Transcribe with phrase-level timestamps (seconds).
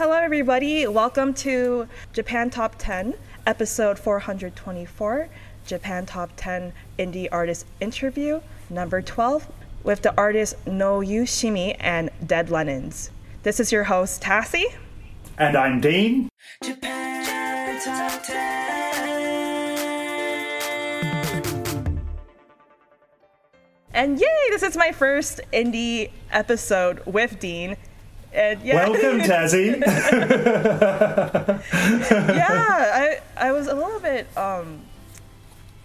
[0.00, 0.86] Hello, everybody.
[0.86, 3.12] Welcome to Japan Top 10,
[3.46, 5.28] episode 424,
[5.66, 9.46] Japan Top 10 Indie Artist Interview, number 12,
[9.84, 13.10] with the artist No Yu Shimi and Dead Lemons.
[13.42, 14.72] This is your host, Tassie.
[15.36, 16.30] And I'm Dean.
[16.64, 18.70] Japan Top 10.
[23.92, 27.76] And yay, this is my first indie episode with Dean.
[28.32, 28.74] And yeah.
[28.74, 29.80] Welcome, Tazzy.
[32.30, 32.60] yeah,
[32.94, 34.80] I I was a little bit um,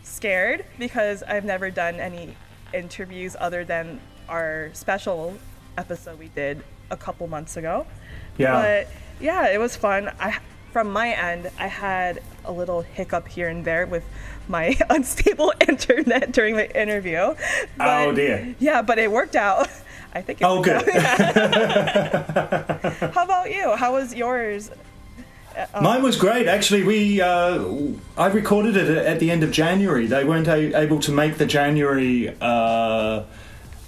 [0.03, 2.35] scared because I've never done any
[2.73, 5.37] interviews other than our special
[5.77, 7.85] episode we did a couple months ago.
[8.37, 8.61] Yeah.
[8.61, 8.87] But
[9.19, 10.11] yeah, it was fun.
[10.19, 10.37] I
[10.71, 14.03] from my end, I had a little hiccup here and there with
[14.47, 17.33] my unstable internet during the interview.
[17.77, 18.55] But, oh dear.
[18.59, 19.69] Yeah, but it worked out.
[20.15, 20.41] I think.
[20.41, 20.81] It oh, good.
[23.13, 23.75] How about you?
[23.75, 24.71] How was yours?
[25.73, 26.47] Um, Mine was great.
[26.47, 27.63] Actually, we uh,
[28.17, 30.07] I recorded it at the end of January.
[30.07, 33.23] They weren't a- able to make the January uh,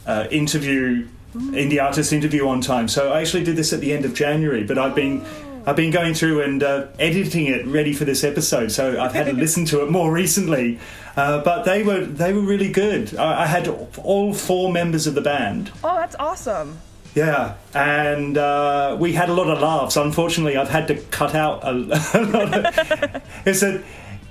[0.05, 4.03] uh, interview, indie artist interview on time, so I actually did this at the end
[4.03, 4.63] of January.
[4.65, 5.25] But I've been
[5.67, 9.25] I've been going through and uh, editing it ready for this episode, so I've had
[9.25, 10.79] to listen to it more recently.
[11.17, 13.13] Uh, but they were they were really good.
[13.17, 13.67] I, I, had
[13.97, 15.71] all four members of the band.
[15.83, 16.79] Oh, that's awesome!
[17.15, 19.97] Yeah, and uh, we had a lot of laughs.
[19.97, 21.73] Unfortunately, I've had to cut out a, a
[22.23, 22.53] lot.
[22.53, 23.83] Of, it's a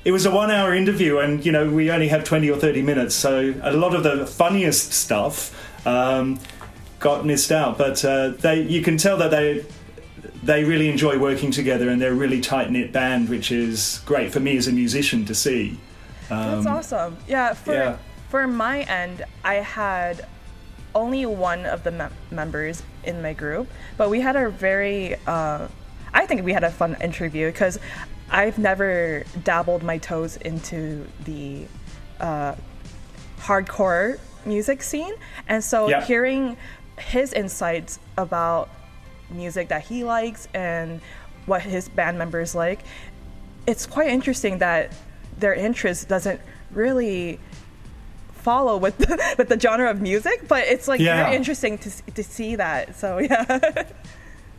[0.07, 2.81] it was a one hour interview, and you know we only have twenty or thirty
[2.81, 5.53] minutes, so a lot of the funniest stuff.
[5.87, 6.41] Um,
[6.99, 9.67] got missed out, but uh, they you can tell that they
[10.47, 14.33] they really enjoy working together and they're a really tight knit band, which is great
[14.33, 15.79] for me as a musician to see.
[16.31, 17.17] Um, That's awesome.
[17.29, 17.99] Yeah, for yeah.
[18.29, 20.27] for my end, I had
[20.95, 25.67] only one of the mem- members in my group, but we had a very uh,
[26.15, 27.79] I think we had a fun interview because
[28.31, 31.67] I've never dabbled my toes into the
[32.21, 32.55] uh,
[33.39, 35.15] hardcore music scene,
[35.49, 36.05] and so yeah.
[36.05, 36.57] hearing
[36.99, 38.71] his insights about
[39.31, 41.01] music that he likes and
[41.47, 42.81] what his band members like,
[43.67, 44.93] it's quite interesting that
[45.39, 47.39] their interest doesn't really
[48.33, 51.25] follow with the, with the genre of music, but it's like yeah.
[51.25, 52.97] very interesting to to see that.
[52.97, 53.85] So yeah.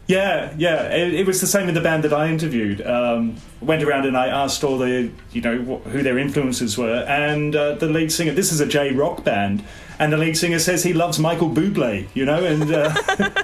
[0.08, 0.84] Yeah, yeah.
[0.88, 2.80] It, it, was the same with the band that I interviewed.
[2.82, 7.04] Um, went around and I asked all the, you know, wh- who their influences were,
[7.10, 8.32] and uh, the lead singer.
[8.32, 9.66] This is a J rock band,
[10.00, 12.08] and the lead singer says he loves Michael Bublé.
[12.14, 12.94] You know, and uh,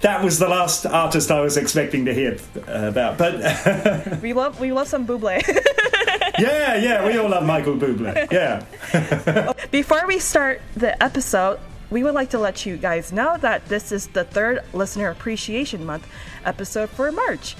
[0.00, 2.38] that was the last artist I was expecting to hear
[2.68, 3.18] uh, about.
[3.18, 5.42] But we love we love some Buble.
[6.38, 8.30] yeah, yeah, we all love Michael Bublé.
[8.30, 8.64] Yeah.
[9.70, 11.58] Before we start the episode,
[11.90, 15.84] we would like to let you guys know that this is the third Listener Appreciation
[15.84, 16.06] Month
[16.44, 17.56] episode for March.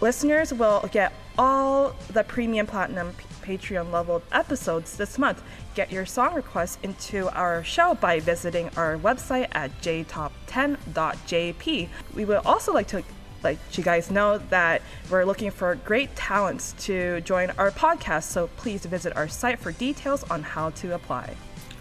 [0.00, 3.14] Listeners will get all the premium platinum
[3.50, 5.42] Patreon level episodes this month.
[5.74, 11.88] Get your song requests into our show by visiting our website at jtop10.jp.
[12.14, 13.02] We would also like to
[13.42, 18.46] let you guys know that we're looking for great talents to join our podcast, so
[18.56, 21.34] please visit our site for details on how to apply.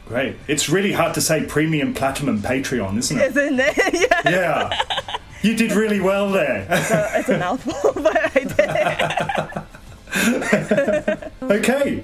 [0.07, 0.37] Great.
[0.47, 3.37] It's really hard to say premium, platinum, Patreon, isn't it?
[3.37, 3.77] Isn't it?
[4.25, 4.25] yeah.
[4.25, 4.75] yeah.
[5.43, 6.65] You did really well there.
[6.67, 9.65] It's a, it's a mouthful, but I
[10.15, 11.28] did.
[11.49, 12.03] okay,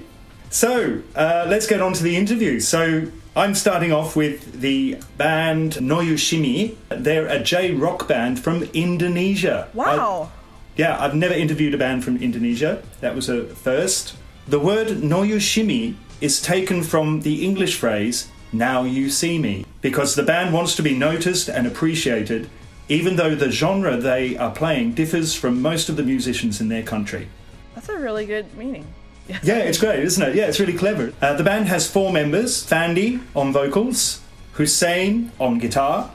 [0.50, 2.60] so uh, let's get on to the interview.
[2.60, 6.76] So I'm starting off with the band Noyushimi.
[6.88, 9.68] They're a J rock band from Indonesia.
[9.74, 10.30] Wow.
[10.30, 10.36] I,
[10.76, 12.82] yeah, I've never interviewed a band from Indonesia.
[13.00, 14.16] That was a first.
[14.46, 20.22] The word Noyushimi is taken from the English phrase, now you see me, because the
[20.22, 22.48] band wants to be noticed and appreciated
[22.88, 26.82] even though the genre they are playing differs from most of the musicians in their
[26.82, 27.28] country.
[27.74, 28.86] That's a really good meaning.
[29.42, 30.34] Yeah, it's great, isn't it?
[30.34, 31.12] Yeah, it's really clever.
[31.20, 34.20] Uh, the band has four members Fandi on vocals,
[34.52, 36.10] Hussein on guitar,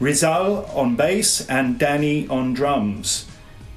[0.00, 3.26] Rizal on bass, and Danny on drums.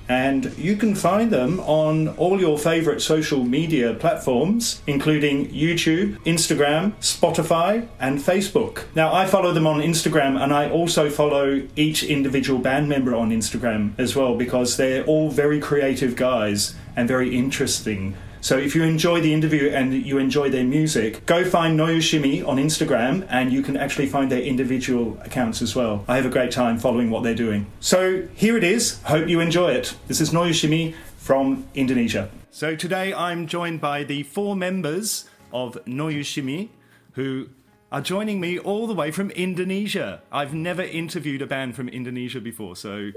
[0.10, 6.94] And you can find them on all your favourite social media platforms, including YouTube, Instagram,
[7.02, 8.86] Spotify, and Facebook.
[8.96, 13.32] Now, I follow them on Instagram and I also follow each individual band member on
[13.32, 18.16] Instagram as well because they're all very creative guys and very interesting.
[18.42, 22.58] So if you enjoy the interview and you enjoy their music, go find Noyoshimi on
[22.58, 26.06] Instagram and you can actually find their individual accounts as well.
[26.08, 27.68] I have a great time following what they're doing.
[27.80, 29.02] So here it is.
[29.04, 29.96] Hope you enjoy it.
[30.08, 32.30] This is Noyoshimi from Indonesia.
[32.52, 36.70] So today I'm joined by the four members of Noyoshimi
[37.14, 37.50] who
[37.92, 40.22] are joining me all the way from Indonesia.
[40.32, 43.12] I've never interviewed a band from Indonesia before, so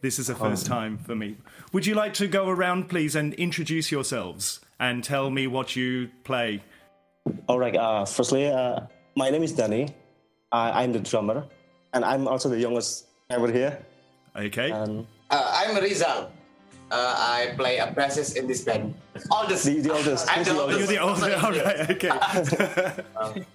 [0.00, 0.36] this is a oh.
[0.36, 1.36] first time for me.
[1.72, 6.10] Would you like to go around, please, and introduce yourselves and tell me what you
[6.24, 6.60] play?
[7.48, 7.74] All right.
[7.74, 8.80] Uh, firstly, uh,
[9.16, 9.88] my name is Danny.
[10.52, 11.44] I, I'm the drummer,
[11.94, 13.80] and I'm also the youngest ever here.
[14.36, 14.70] Okay.
[14.70, 16.30] And Uh, I'm Rizal.
[16.92, 18.94] Uh, I play a bassist in this band.
[19.32, 19.64] Oldest.
[19.64, 20.28] the, the oldest.
[20.28, 22.12] I'm who's the the You're the old, all right, okay.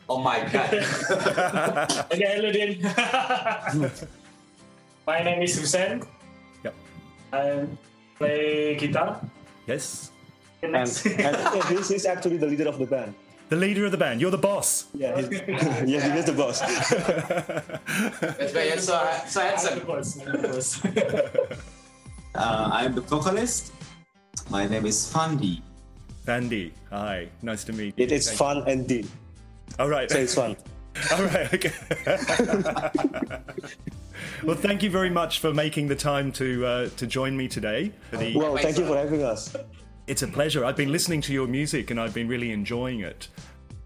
[0.09, 0.73] Oh my god.
[2.11, 2.81] Okay, hello Din.
[5.05, 6.01] My name is Hussein.
[6.65, 6.75] Yep.
[7.31, 7.69] I
[8.17, 9.21] play guitar.
[9.69, 10.09] Yes.
[10.61, 13.13] And, and yeah, he's, he's actually the leader of the band.
[13.49, 14.21] The leader of the band.
[14.21, 14.85] You're the boss.
[14.93, 16.59] Yeah, he's, yeah, he is the boss.
[18.19, 19.87] That's why you're so, so I'm the handsome.
[19.87, 20.19] boss.
[20.21, 20.85] I'm the boss.
[22.35, 23.73] Uh, I'm the vocalist.
[24.49, 25.61] My name is Fandi.
[26.25, 26.71] Fandi.
[26.91, 27.27] Hi.
[27.41, 28.05] Nice to meet you.
[28.05, 29.07] It's Thank fun and deep.
[29.79, 30.09] All right.
[30.11, 30.55] so it's fun.
[31.11, 31.51] All right.
[31.53, 31.71] Okay.
[34.43, 37.91] well, thank you very much for making the time to uh, to join me today.
[38.11, 39.55] For the, Well, thank you for having us.
[40.09, 40.65] It's a pleasure.
[40.65, 43.27] I've been listening to your music and I've been really enjoying it.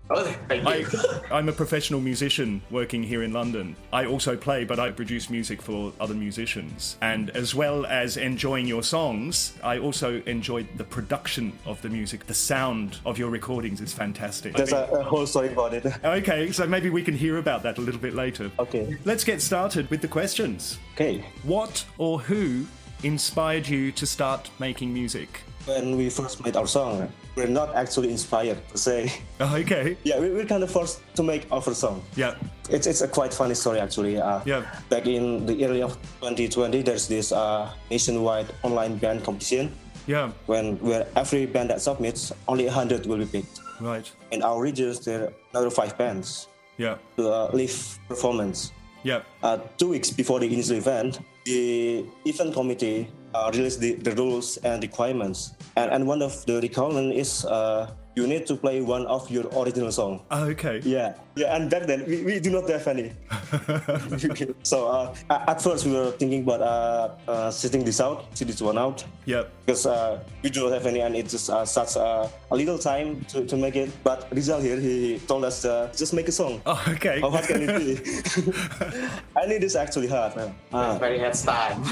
[0.09, 0.87] Oh, thank I, you.
[1.31, 3.75] I'm a professional musician working here in London.
[3.91, 6.97] I also play, but I produce music for other musicians.
[7.01, 12.25] And as well as enjoying your songs, I also enjoyed the production of the music.
[12.25, 14.55] The sound of your recordings is fantastic.
[14.55, 15.85] There's a, a whole story about it.
[16.03, 18.51] Okay, so maybe we can hear about that a little bit later.
[18.59, 18.97] Okay.
[19.03, 20.79] Let's get started with the questions.
[20.93, 21.25] Okay.
[21.43, 22.65] What or who
[23.03, 25.41] inspired you to start making music?
[25.65, 29.11] When we first made our song, we're not actually inspired per se.
[29.39, 29.95] Oh, okay.
[30.03, 32.03] Yeah, we, we're kind of forced to make our song.
[32.15, 32.35] Yeah.
[32.69, 34.19] It's, it's a quite funny story actually.
[34.19, 34.65] Uh, Yeah.
[34.89, 39.71] Back in the early of 2020, there's this uh, nationwide online band competition
[40.05, 40.31] Yeah.
[40.47, 43.59] when where every band that submits, only 100 will be picked.
[43.79, 44.09] Right.
[44.31, 46.97] In our regions, there are another five bands Yeah.
[47.15, 48.71] to uh, live performance.
[49.03, 49.21] Yeah.
[49.41, 54.57] Uh, two weeks before the initial event, the event committee uh, released the, the rules
[54.57, 55.53] and requirements.
[55.75, 59.45] And, and one of the requirements is uh, you need to play one of your
[59.57, 60.21] original song.
[60.29, 60.79] Oh, okay.
[60.83, 63.11] Yeah, yeah, and back then we, we do not have any.
[64.63, 65.15] so uh,
[65.47, 69.03] at first we were thinking about uh, uh, sitting this out, sit this one out,
[69.25, 69.43] Yeah.
[69.65, 72.77] because uh, we do not have any, and it just uh, such uh, a little
[72.77, 73.89] time to, to make it.
[74.03, 76.61] But Rizal here, he told us uh, just make a song.
[76.65, 77.19] Oh, okay.
[77.19, 77.97] How hard can it be?
[79.41, 80.53] and it is actually hard, man.
[80.71, 81.83] Uh, Very hard time.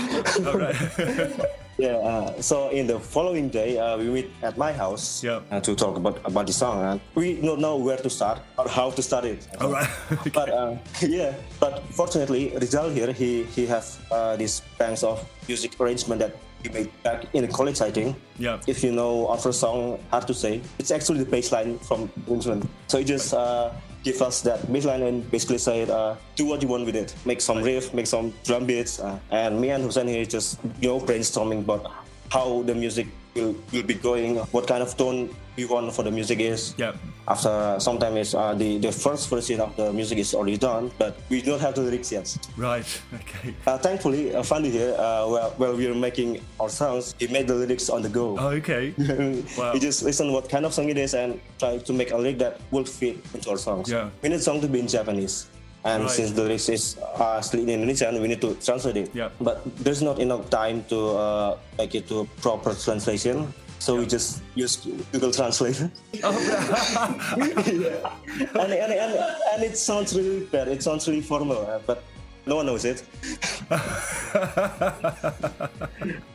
[0.45, 1.41] All right.
[1.81, 1.98] Yeah.
[1.98, 5.42] Uh, so in the following day, uh, we meet at my house Yeah.
[5.52, 8.68] uh, to talk about about the song, and we don't know where to start or
[8.69, 9.47] how to start it.
[9.59, 9.90] All right.
[10.38, 15.18] But uh, yeah, but fortunately, Rizal here, he he have uh, these banks of
[15.50, 16.33] music arrangement that
[16.64, 18.16] he made back in college, I think.
[18.38, 18.61] Yeah.
[18.69, 22.09] If you know our first song, hard to say, it's actually the bass line from
[22.30, 22.69] instrument.
[22.88, 23.71] So it just uh,
[24.03, 27.15] give us that baseline and basically said, uh, do what you want with it.
[27.25, 30.89] Make some riff, make some drum beats, uh, and me and Hussein here just you
[30.89, 31.91] know brainstorming about
[32.31, 36.11] how the music will, will be going, what kind of tone we want for the
[36.11, 36.94] music is Yeah.
[37.27, 40.89] after some time is uh, the the first version of the music is already done
[40.97, 42.25] but we don't have the lyrics yet
[42.57, 42.85] Right.
[43.21, 43.53] Okay.
[43.69, 47.45] uh, thankfully uh, Fandi here uh, while, while we were making our songs he made
[47.47, 48.94] the lyrics on the go Oh, okay.
[49.57, 49.73] Wow.
[49.73, 52.39] he just listen what kind of song it is and try to make a lyric
[52.41, 54.09] that will fit into our songs Yeah.
[54.21, 55.45] we need song to be in Japanese
[55.83, 56.13] and Right.
[56.13, 56.83] since the lyrics is
[57.18, 59.09] uh, still in Indonesian, we need to translate it.
[59.18, 59.33] Yeah.
[59.41, 63.49] But there's not enough time to uh, make it to a proper translation.
[63.81, 64.78] So we just use
[65.11, 65.90] Google Translate.
[66.23, 66.38] Oh,
[67.66, 68.14] Yeah.
[68.61, 69.14] and, and, and,
[69.54, 70.68] and it sounds really bad.
[70.68, 72.04] It sounds really formal, uh, but
[72.45, 73.04] no one knows it.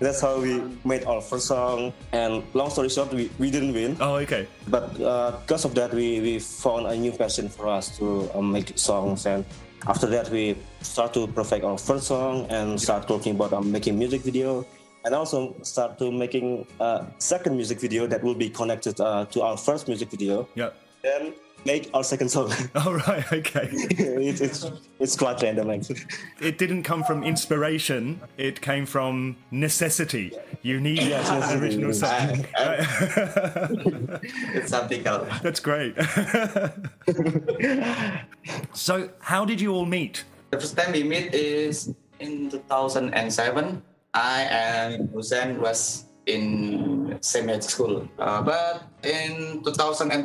[0.00, 1.93] That's how we made our first song.
[2.11, 3.97] And long story short, we, we didn't win.
[4.00, 4.49] Oh, okay.
[4.67, 8.43] But uh, because of that, we, we found a new passion for us to uh,
[8.43, 9.25] make songs.
[9.25, 9.45] And
[9.87, 13.97] after that, we start to perfect our first song and start talking about um, making
[13.97, 14.67] music video,
[15.07, 19.41] and also start to making a second music video that will be connected uh, to
[19.41, 20.49] our first music video.
[20.57, 20.71] Yeah.
[21.03, 21.33] Then
[21.65, 22.53] make our second song.
[22.75, 23.25] All right.
[23.33, 23.69] Okay.
[23.73, 24.67] it, it's
[24.99, 26.01] it's quite random actually.
[26.41, 28.21] It didn't come from inspiration.
[28.37, 30.33] It came from necessity.
[30.63, 32.01] You need Yes, an necessity, original yes.
[32.03, 32.45] song.
[34.57, 35.29] It's something else.
[35.43, 35.95] That's great.
[38.75, 40.25] so, how did you all meet?
[40.51, 43.83] The first time we meet is in 2007.
[44.16, 48.08] I and Hussein was in same age school.
[48.18, 50.16] Uh, but in 2012,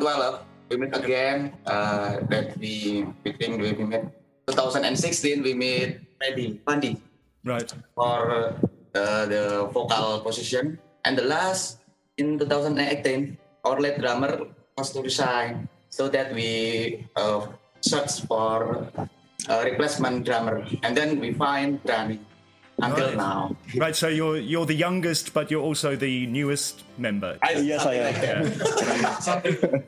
[0.71, 1.51] we met again.
[1.67, 4.07] Uh, that we between we met
[4.48, 6.95] 2016 we met Freddy Pandi
[7.43, 7.67] Right.
[7.93, 8.55] for
[8.95, 10.79] uh, the vocal position.
[11.03, 11.83] And the last
[12.17, 17.48] in 2018, our lead drummer was to resign, so that we uh,
[17.81, 18.88] search for
[19.50, 22.21] a replacement drummer, and then we find Danny
[22.82, 23.18] until Right.
[23.18, 23.56] now.
[23.76, 23.96] Right.
[23.96, 27.38] So you're you're the youngest, but you're also the newest member.
[27.56, 28.52] yes, I am.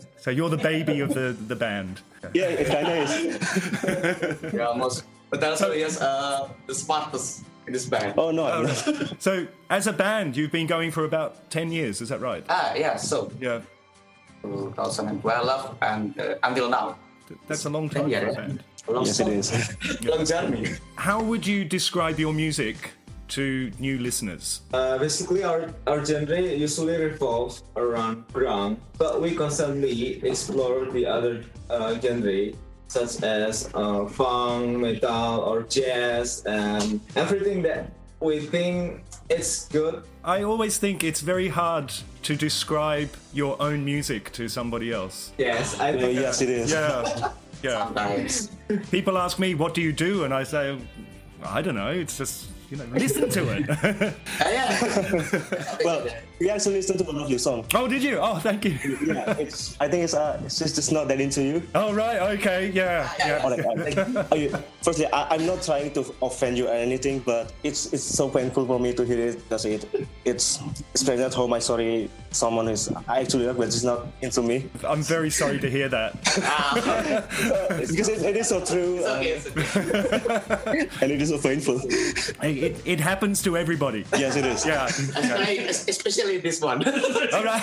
[0.24, 2.02] So you're the baby of the the band.
[2.34, 4.54] Yeah, it kind of is.
[4.54, 5.04] Yeah, almost.
[5.30, 8.14] But also yes, uh, the smartest in this band.
[8.18, 8.68] Oh no, I'm.
[9.20, 12.00] So as a band, you've been going for about ten years.
[12.02, 12.44] Is that right?
[12.50, 12.96] Ah, yeah.
[12.98, 13.62] So Yeah.
[14.44, 16.96] 2012 and uh, until now,
[17.48, 18.64] That's a long time for a band.
[18.88, 20.02] Long, yes, it is.
[20.04, 20.68] long journey.
[20.96, 22.92] How would you describe your music
[23.30, 24.62] to new listeners?
[24.74, 31.44] Uh, basically, our, our genre usually revolves around grunge, but we constantly explore the other
[31.70, 32.52] uh, genre
[32.88, 40.04] such as uh, funk, metal, or jazz, and everything that we think it's good.
[40.24, 41.92] I always think it's very hard
[42.24, 45.32] to describe your own music to somebody else.
[45.40, 46.72] Yes, I Uh, think yes, it is.
[46.72, 47.32] Yeah.
[47.64, 47.86] Yeah.
[47.86, 48.52] Sometimes.
[48.92, 50.26] People ask me, what do you do?
[50.26, 50.78] And I say,
[51.44, 51.90] I don't know.
[51.92, 53.66] It's just, you know, listen to it.
[54.40, 55.76] Ah, yeah.
[55.86, 56.08] Well,
[56.40, 57.66] we actually listened to one of your songs.
[57.74, 58.18] oh, did you?
[58.20, 58.78] Oh, thank you.
[59.14, 59.76] Yeah, it's.
[59.80, 61.64] I think it's uh, it's just, just not that into you.
[61.76, 62.20] Oh, right.
[62.40, 62.72] Okay.
[62.74, 63.10] Yeah.
[63.20, 63.44] Yeah.
[63.46, 67.20] Or like, uh, oh, you- firstly, I, I'm not trying to offend you or anything,
[67.20, 69.86] but it's it's so painful for me to hear it because it
[70.26, 70.60] it's
[70.94, 71.54] especially at home.
[71.54, 75.60] I sorry someone is I actually love, but it's not into me I'm very sorry
[75.60, 76.14] to hear that.
[77.80, 80.90] because it, it is so true uh, Okay, it's okay.
[81.02, 81.80] and it is so painful.
[82.42, 84.06] It, it happens to everybody.
[84.18, 84.66] yes, it is.
[84.66, 84.86] Yeah.
[84.88, 86.88] Especially, especially this one.
[87.34, 87.60] All right.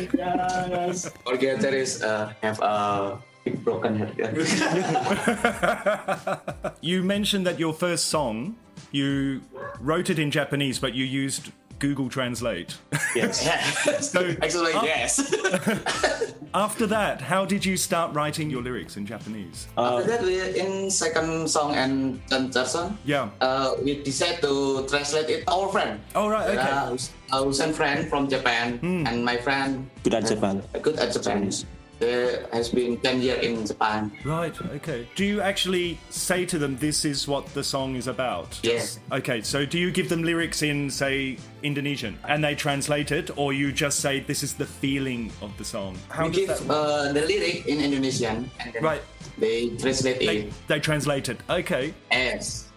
[0.20, 1.10] Yes.
[1.26, 4.14] Our guitarist uh, have a big broken head.
[6.80, 8.56] you mentioned that your first song,
[8.92, 9.40] you
[9.80, 11.50] wrote it in Japanese, but you used
[11.80, 12.76] Google Translate.
[13.16, 13.42] Yes.
[14.10, 15.18] So Actually, uh, yes.
[16.54, 19.66] after that, how did you start writing your lyrics in Japanese?
[19.76, 22.98] After that, we in second song and third song.
[23.04, 23.30] Yeah.
[23.40, 26.00] Uh, we decided to translate it our friend.
[26.14, 26.60] Oh, right, okay.
[26.60, 26.96] Uh,
[27.32, 30.62] a Russian friend from Japan and my friend Good at Japan.
[30.82, 31.50] good at Japan.
[32.00, 34.10] There has been 10 years in Japan.
[34.24, 35.06] Right, okay.
[35.16, 38.58] Do you actually say to them, this is what the song is about?
[38.62, 38.98] Yes.
[39.12, 43.52] Okay, so do you give them lyrics in, say, Indonesian and they translate it, or
[43.52, 45.94] you just say, this is the feeling of the song?
[46.08, 49.02] How we does give that uh, the lyric in Indonesian and then Right.
[49.36, 51.38] they translate They, it they translate it.
[51.50, 52.68] Okay, Yes.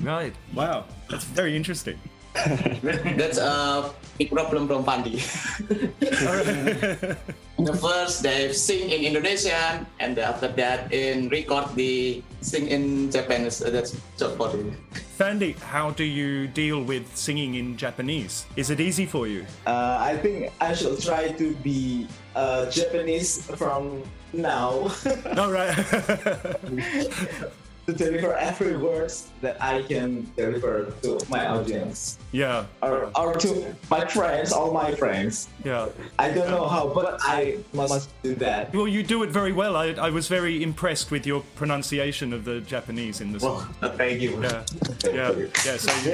[0.00, 0.32] right.
[0.54, 1.98] Wow, that's very interesting.
[2.34, 5.18] That's a big problem from Pandi.
[7.58, 13.58] the first they sing in Indonesian and after that in record they sing in Japanese.
[13.58, 14.72] That's job for you.
[15.18, 18.46] Fandi, how do you deal with singing in Japanese?
[18.56, 19.44] Is it easy for you?
[19.66, 24.88] Uh, I think I shall try to be uh, Japanese from now
[25.36, 25.74] All right.
[27.90, 33.74] to deliver every word that I can deliver to my audience yeah, or, or to
[33.90, 35.48] my friends, all my friends.
[35.64, 35.88] yeah.
[36.18, 38.72] I don't know how, but I must do that.
[38.72, 39.76] Well, you do it very well.
[39.76, 43.74] I, I was very impressed with your pronunciation of the Japanese in the song.
[43.82, 44.40] Uh, thank you.
[44.42, 44.64] Yeah,
[45.04, 45.32] yeah,
[45.64, 45.76] yeah.
[45.76, 46.12] So you,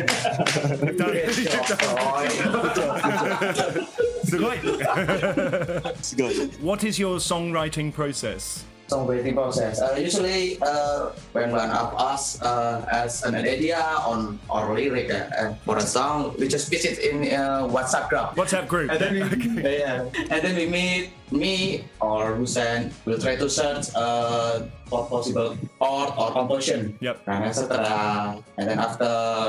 [0.86, 1.36] you've done it.
[1.36, 1.46] You've
[4.32, 5.86] done it.
[5.98, 6.62] It's good.
[6.62, 8.64] what is your songwriting process?
[8.88, 9.80] Songwriting process.
[9.82, 15.26] Uh, usually, uh, when one of us uh, has an idea on or lyric uh,
[15.38, 18.90] uh, for a song, we just pitch it in uh, WhatsApp group, WhatsApp group.
[18.90, 19.22] And then we,
[19.58, 19.78] Okay.
[19.80, 25.56] yeah, and then we meet me or Hussein will try to search uh, for possible
[25.78, 26.96] chord or composition.
[27.00, 27.22] Yep.
[27.26, 28.42] And etc.
[28.58, 29.04] And then after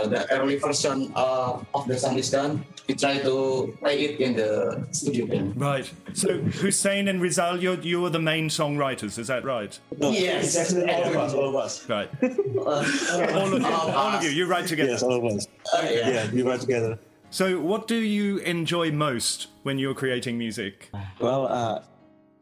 [0.09, 4.35] the early version uh, of the song is done, we try to play it in
[4.35, 5.25] the studio.
[5.27, 5.59] band.
[5.59, 5.91] Right.
[6.13, 9.77] So Hussein and Rizal, you're, you're the main songwriters, is that right?
[9.97, 10.55] No, Yes.
[10.55, 11.89] it's all of us, all of us.
[11.89, 12.09] Right.
[12.57, 14.91] all of you, all of you, you write together.
[14.91, 15.47] Yes, all of us.
[15.73, 16.09] Uh, yeah.
[16.09, 16.97] Yeah, we write together.
[17.29, 20.89] So, what do you enjoy most when you're creating music?
[21.19, 21.83] Well, uh,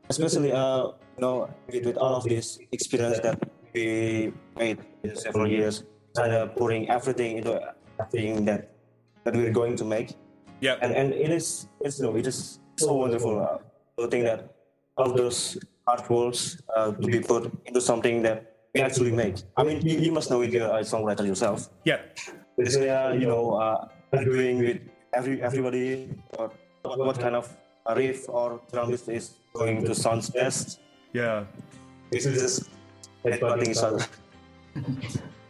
[0.09, 3.39] especially uh, you know, with, with all of this experience that
[3.73, 5.83] we made in several years,
[6.15, 8.69] kind of putting everything into everything that
[9.23, 10.13] that we're going to make,
[10.61, 10.77] Yeah.
[10.81, 13.57] and and it is it's you know it is so wonderful uh,
[13.97, 14.53] to think that
[14.97, 19.37] all those hard works uh, to be put into something that we actually make.
[19.57, 21.69] I mean, you, you must know it, you're a songwriter yourself.
[21.85, 22.01] yeah.
[22.57, 24.79] Basically, uh, you know, uh, arguing with
[25.13, 26.51] every everybody or
[26.83, 27.51] what, what kind of
[27.85, 30.79] a riff or drum is going to sound best.
[31.13, 31.45] Yeah.
[32.11, 32.69] This is just
[33.23, 34.05] headbutting each other.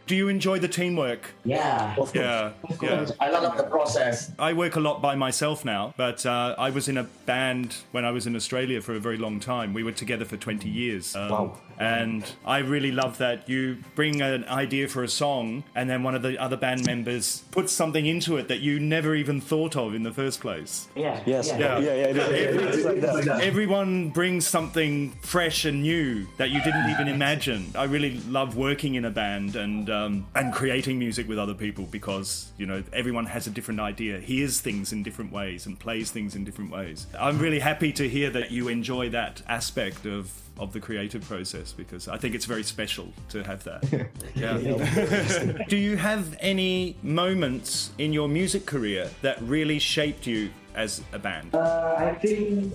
[0.06, 1.30] Do you enjoy the teamwork?
[1.44, 1.90] Yeah.
[1.92, 2.14] Of course.
[2.14, 2.52] Yeah.
[2.80, 3.06] Yeah.
[3.18, 4.30] I love the process.
[4.38, 8.04] I work a lot by myself now, but uh, I was in a band when
[8.04, 9.74] I was in Australia for a very long time.
[9.74, 11.16] We were together for 20 years.
[11.16, 11.58] Um, Wow.
[11.78, 16.14] And I really love that you bring an idea for a song, and then one
[16.14, 19.94] of the other band members puts something into it that you never even thought of
[19.94, 20.88] in the first place.
[20.94, 21.20] Yeah.
[21.26, 21.48] Yes.
[21.48, 21.58] Yeah.
[21.58, 21.78] Yeah.
[21.78, 21.94] Yeah.
[21.94, 22.86] yeah, it is.
[22.86, 23.26] It's like.
[23.42, 27.72] Everyone brings something fresh and new that you didn't even imagine.
[27.74, 31.84] I really love working in a band and um, and creating music with other people
[31.84, 36.10] because you know everyone has a different idea, hears things in different ways, and plays
[36.10, 37.06] things in different ways.
[37.18, 41.72] I'm really happy to hear that you enjoy that aspect of of the creative process
[41.72, 44.08] because I think it's very special to have that.
[44.34, 44.58] Yeah.
[45.68, 51.18] Do you have any moments in your music career that really shaped you as a
[51.18, 51.54] band?
[51.54, 52.72] Uh, I think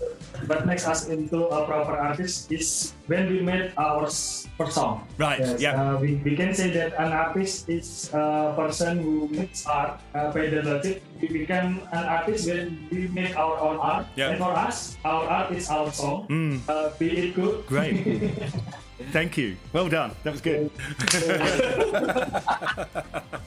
[0.50, 4.10] what makes us into a proper artist is when we made our
[4.58, 5.08] first song.
[5.18, 5.78] Right, Yes, yeah.
[5.78, 10.32] Uh, we, we can say that an artist is a person who makes art uh,
[10.34, 11.04] by the logic.
[11.22, 14.08] We become an artist when we make our own art.
[14.16, 14.30] Yeah.
[14.34, 16.26] And for us, our art is our song.
[16.68, 17.66] Uh, be it good.
[17.68, 18.34] Great.
[19.12, 19.58] Thank you.
[19.74, 20.12] Well done.
[20.24, 20.70] That was good.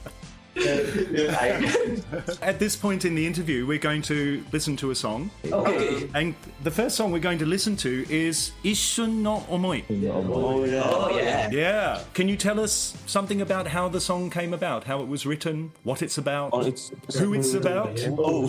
[2.41, 5.29] At this point in the interview, we're going to listen to a song.
[5.45, 6.09] Okay.
[6.13, 9.83] And the first song we're going to listen to is Ishun no Omoi.
[10.09, 10.81] Oh yeah.
[10.85, 11.49] Oh yeah.
[11.51, 12.01] Yeah.
[12.13, 15.73] Can you tell us something about how the song came about, how it was written,
[15.83, 17.99] what it's about, Oh, it's, who it's about?
[18.17, 18.47] Oh.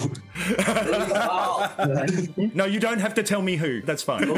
[2.55, 3.83] No, you don't have to tell me who.
[3.83, 4.31] That's fine.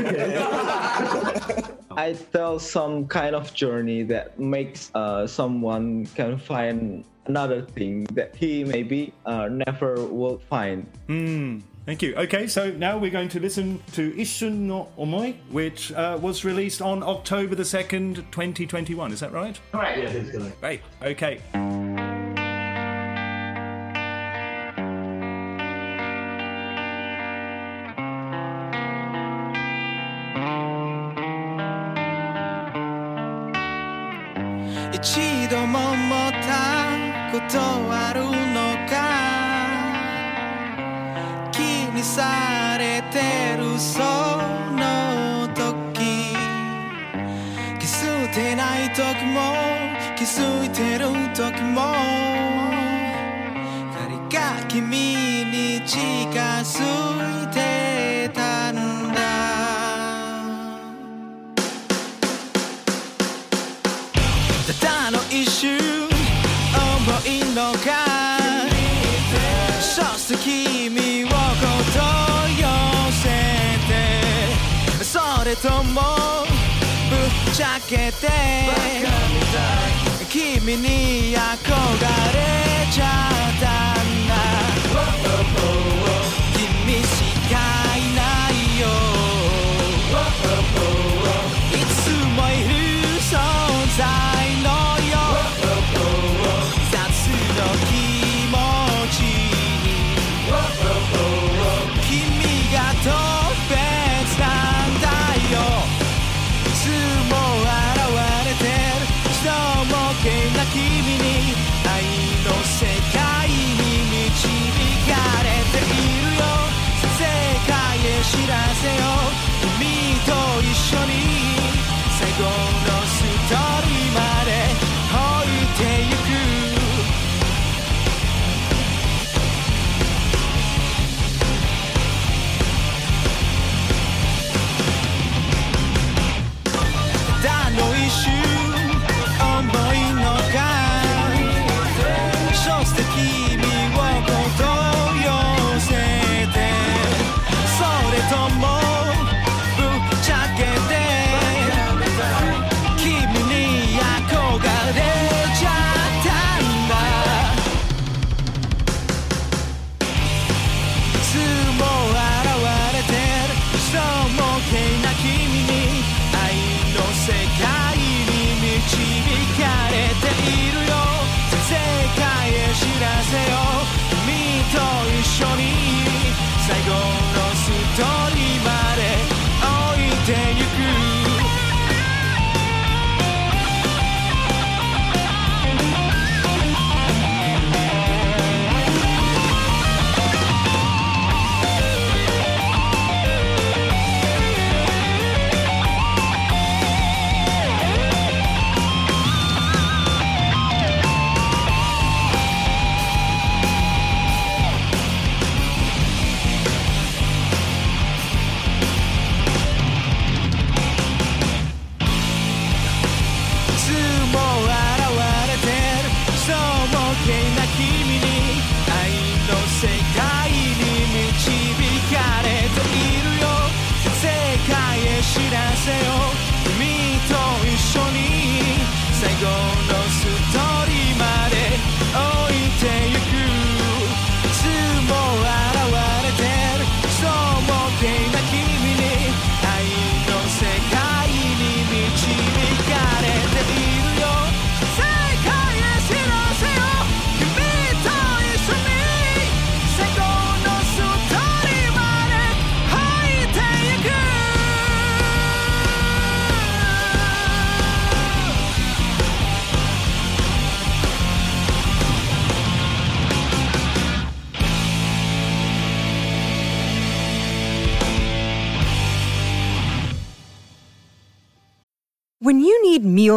[1.90, 8.34] I tell some kind of journey that makes uh, someone can find another thing that
[8.34, 10.90] he maybe uh, never will find.
[11.08, 12.14] Mm, thank you.
[12.16, 16.82] Okay, so now we're going to listen to Ishun no Omoi, which uh, was released
[16.82, 19.12] on October the 2nd, 2021.
[19.12, 19.60] Is that right?
[19.72, 20.62] Right, yeah, that's.
[20.62, 21.40] Right, okay.
[37.28, 37.60] ったこと
[37.92, 38.30] あるの
[38.88, 38.96] か？
[41.52, 41.58] 気
[41.94, 46.34] にされてるその時。
[47.78, 49.36] 気づいてない時も
[50.16, 51.92] 気づいてる時も。
[53.94, 54.88] 誰が君
[55.44, 55.98] に近
[56.62, 56.82] づ
[57.44, 57.67] いて
[75.48, 76.02] れとも
[77.08, 77.16] ぶ
[77.50, 78.28] っちゃけて。
[80.28, 82.07] 君に憧れ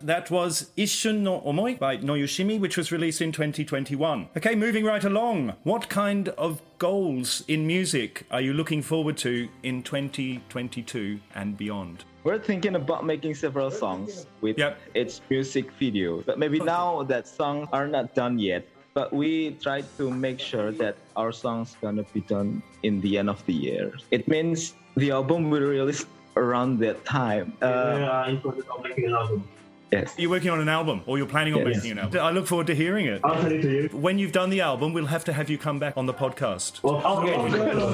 [0.00, 4.28] That was Isshin no Omoi by Noyoshimi, which was released in 2021.
[4.36, 5.54] Okay, moving right along.
[5.64, 12.04] What kind of goals in music are you looking forward to in 2022 and beyond?
[12.22, 14.78] We're thinking about making several songs with Yep.
[14.94, 18.68] its music video, but maybe now that songs are not done yet.
[18.94, 23.30] But we try to make sure that our songs gonna be done in the end
[23.30, 23.92] of the year.
[24.12, 26.06] It means the album will release
[26.36, 27.52] around that time.
[27.60, 29.42] Uh, included on making an album.
[29.90, 30.14] Yes.
[30.16, 31.76] You're working on an album, or you're planning on Yes.
[31.76, 32.20] making an album.
[32.20, 33.20] I look forward to hearing it.
[33.24, 33.88] I'll send it to you.
[33.92, 36.82] When you've done the album, we'll have to have you come back on the podcast.
[36.82, 37.32] Well, okay.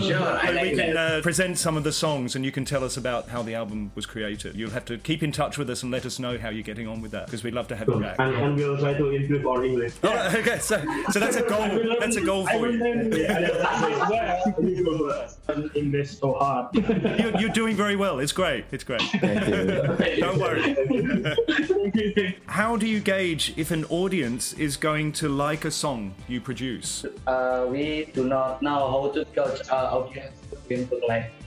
[0.08, 2.84] Sure, I So we can uh, present some of the songs and you can tell
[2.84, 4.56] us about how the album was created.
[4.56, 6.86] You'll have to keep in touch with us and let us know how you're getting
[6.88, 8.16] on with that because we'd love to have you back.
[8.18, 9.94] And, and we'll try to improve our English.
[10.02, 11.96] Oh, okay, so, so that's a goal.
[12.00, 12.82] That's a goal for you.
[15.74, 16.74] English so hard.
[16.74, 18.18] You're, you're doing very well.
[18.18, 18.64] It's great.
[18.72, 19.02] It's great.
[19.02, 20.16] Thank you.
[20.20, 20.74] Don't worry.
[22.46, 27.04] How do you gauge if an audience is going to like a song you produce?
[27.26, 30.36] Uh, we do not know how to judge uh, audience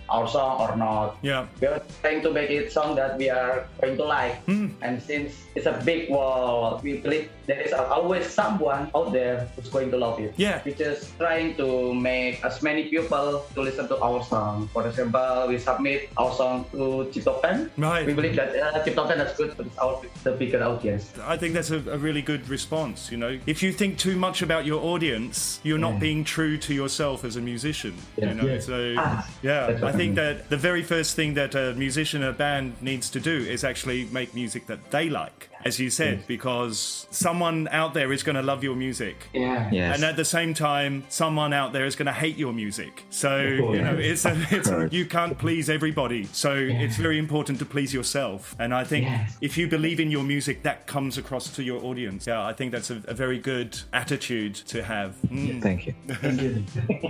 [0.10, 1.18] our song or not.
[1.22, 1.48] Yeah.
[1.62, 4.36] We are trying to make it song that we are going to like.
[4.46, 4.68] Hmm.
[4.82, 9.70] And since it's a big world, we believe there is always someone out there who's
[9.70, 10.34] going to love it.
[10.38, 10.62] Yeah.
[10.66, 14.70] We're just trying to make as many people to listen to our song.
[14.74, 17.70] For example, we submit our song to Ciptopen.
[17.78, 18.06] Right.
[18.06, 21.12] We believe that uh, Ciptopen is good for our, the bigger audience.
[21.24, 23.12] I think that's a, a really good response.
[23.12, 26.74] You know, if you think too much about your audience, you're not being true to
[26.74, 27.96] yourself as a musician.
[28.18, 28.60] You know, Yeah.
[28.60, 29.97] so Ah, yeah, that's I right.
[29.98, 33.64] Think that the very first thing that a musician, a band needs to do is
[33.64, 38.36] actually make music that they like, as you said, because someone out there is going
[38.36, 39.16] to love your music.
[39.34, 39.70] Yeah.
[39.72, 39.96] Yes.
[39.96, 43.04] And at the same time, someone out there is going to hate your music.
[43.10, 46.26] So you know, it's, a, it's a, you can't please everybody.
[46.32, 48.56] So it's very important to please yourself.
[48.60, 49.38] And I think Yes.
[49.42, 52.28] if you believe in your music, that comes across to your audience.
[52.28, 55.16] Yeah, I think that's a, a very good attitude to have.
[55.28, 55.62] Mm.
[55.62, 55.94] Thank you.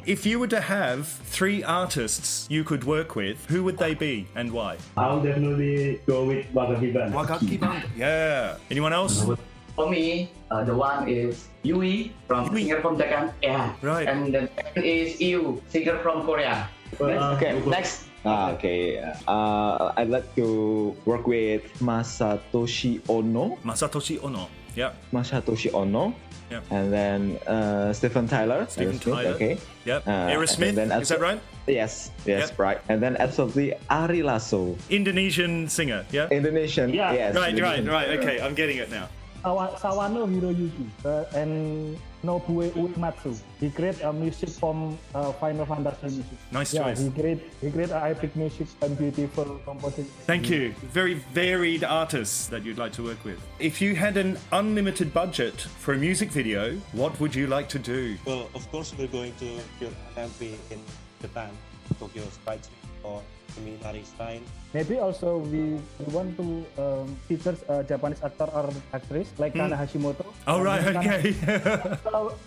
[0.05, 4.27] If you were to have three artists you could work with, who would they be
[4.35, 4.77] and why?
[4.97, 7.13] I'll definitely go with Wagakki Band.
[7.13, 7.83] Wagakki Band.
[7.97, 8.57] Yeah.
[8.69, 9.25] Anyone else?
[9.75, 12.63] For me, uh, the one is Yui from Yui.
[12.63, 13.29] singer from Japan.
[13.43, 13.73] Yeah.
[13.81, 14.07] Right.
[14.07, 16.69] And the second is Yu, singer from Korea.
[16.99, 17.61] Uh, Okay.
[17.67, 18.09] Next.
[18.25, 18.97] Ah, okay.
[19.27, 23.55] Uh, I'd like to work with Masatoshi Ono.
[23.63, 24.49] Masatoshi Ono.
[24.75, 24.91] Yeah.
[25.13, 26.11] Masatoshi Ono.
[26.49, 26.63] Yep.
[26.71, 28.65] And then uh, Steven Tyler.
[28.69, 29.35] Stephen Aerosmith, Tyler.
[29.35, 29.57] Okay.
[29.85, 30.07] Yep.
[30.07, 30.69] Uh, Aerosmith.
[30.69, 31.41] and then Is that right?
[31.67, 32.11] Yes.
[32.25, 32.49] Yes.
[32.49, 32.59] Yep.
[32.59, 32.79] Right.
[32.87, 34.75] And then absolutely Ari Lasso.
[34.89, 36.05] Indonesian singer.
[36.11, 36.29] Yeah.
[36.31, 36.93] Indonesian.
[36.93, 37.11] Yeah.
[37.13, 37.35] Yes.
[37.35, 37.87] Right, right, Indonesian.
[37.87, 38.09] right.
[38.19, 39.09] Okay, I'm getting it now.
[39.43, 43.39] Sawano Hiroyuki uh, and Nobuo Uematsu.
[43.59, 46.37] He create uh, music from uh, Final Fantasy music.
[46.51, 46.99] Nice yeah, choice.
[46.99, 50.11] he create he create uh, epic music and beautiful composition.
[50.25, 50.73] Thank you.
[50.91, 53.39] Very varied artists that you'd like to work with.
[53.59, 57.79] If you had an unlimited budget for a music video, what would you like to
[57.79, 58.17] do?
[58.25, 60.79] Well, of course, we're going to your country in
[61.21, 61.51] Japan,
[61.99, 62.86] Tokyo Sky Tree.
[63.07, 63.23] Or
[63.57, 64.43] Umi Naristein.
[64.75, 66.45] Maybe also we, we want to
[66.77, 69.71] um, feature a Japanese actor or actress like Hmm.
[69.71, 70.27] Kana Hashimoto.
[70.45, 71.33] Oh, right, Kana- okay.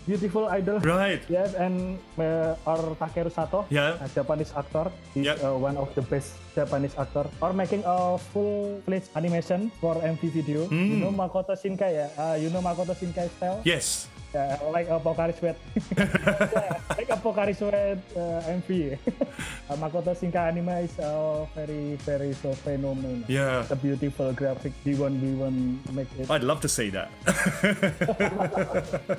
[0.07, 0.79] beautiful idol.
[0.85, 1.25] Right.
[1.29, 3.97] Yes, and uh, or Takeru Sato, Yeah.
[4.05, 4.93] a Japanese actor.
[5.17, 7.27] He's uh, one of the best Japanese actor.
[7.41, 10.69] Or making a full-fledged animation for MV video.
[10.69, 11.01] You Mm.
[11.01, 12.11] know Makoto Shinkai, yeah?
[12.15, 13.59] Uh, you know Makoto Shinkai style?
[13.65, 14.07] Yes.
[14.33, 15.59] Yeah, like a Pocari Sweat.
[15.99, 18.97] yeah, like a Pocari Sweat uh, MV.
[19.69, 23.25] uh, Makoto Shinkai anime is uh, very, very so phenomenal.
[23.27, 23.63] Yeah.
[23.63, 24.73] It's a beautiful graphic.
[24.85, 26.31] We want, we want to make it.
[26.31, 27.11] I'd love to see that.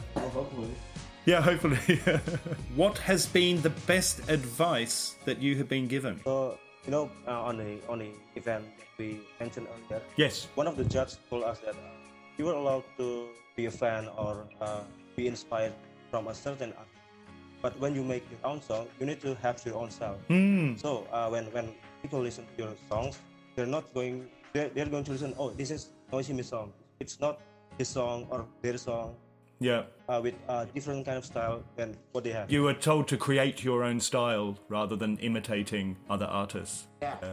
[1.26, 1.78] yeah, hopefully.
[2.76, 6.22] what has been the best advice that you have been given?
[6.24, 8.66] So you know, uh, on the on the event
[8.98, 10.48] we mentioned earlier, Yes.
[10.56, 11.92] one of the judges told us that uh,
[12.38, 14.82] you were allowed to be a fan or uh,
[15.16, 15.74] be inspired
[16.10, 16.88] from a certain artist.
[17.62, 20.18] But when you make your own song, you need to have your own style.
[20.28, 20.76] Hmm.
[20.78, 23.20] So uh, when when people listen to your songs,
[23.56, 25.34] they're not going they're, they're going to listen.
[25.38, 26.74] Oh, this is Noishimi's song.
[27.00, 27.40] It's not
[27.78, 29.16] his song or their song
[29.60, 29.84] Yeah.
[30.10, 32.52] uh, with uh, different kind of style than what they have.
[32.52, 36.88] You were told to create your own style rather than imitating other artists.
[37.02, 37.16] Yeah.
[37.22, 37.28] Uh,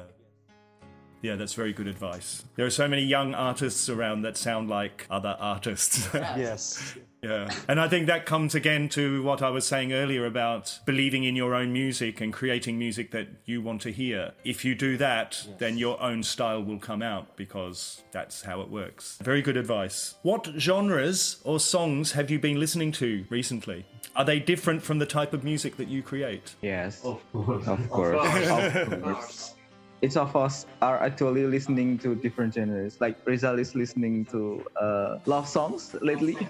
[1.22, 2.44] yeah, that's very good advice.
[2.56, 6.08] There are so many young artists around that sound like other artists.
[6.14, 6.94] yes.
[7.22, 7.50] Yeah.
[7.66, 11.34] And I think that comes again to what I was saying earlier about believing in
[11.34, 14.32] your own music and creating music that you want to hear.
[14.44, 18.70] If you do that, then your own style will come out because that's how it
[18.70, 19.18] works.
[19.22, 20.14] Very good advice.
[20.22, 23.84] What genres or songs have you been listening to recently?
[24.14, 26.54] Are they different from the type of music that you create?
[26.62, 27.04] Yes.
[27.04, 27.66] Of course.
[27.66, 28.48] Of course.
[28.48, 29.54] Of course.
[30.00, 33.00] Each of us are actually listening to different genres.
[33.00, 36.36] Like Rizal is listening to uh, love songs lately.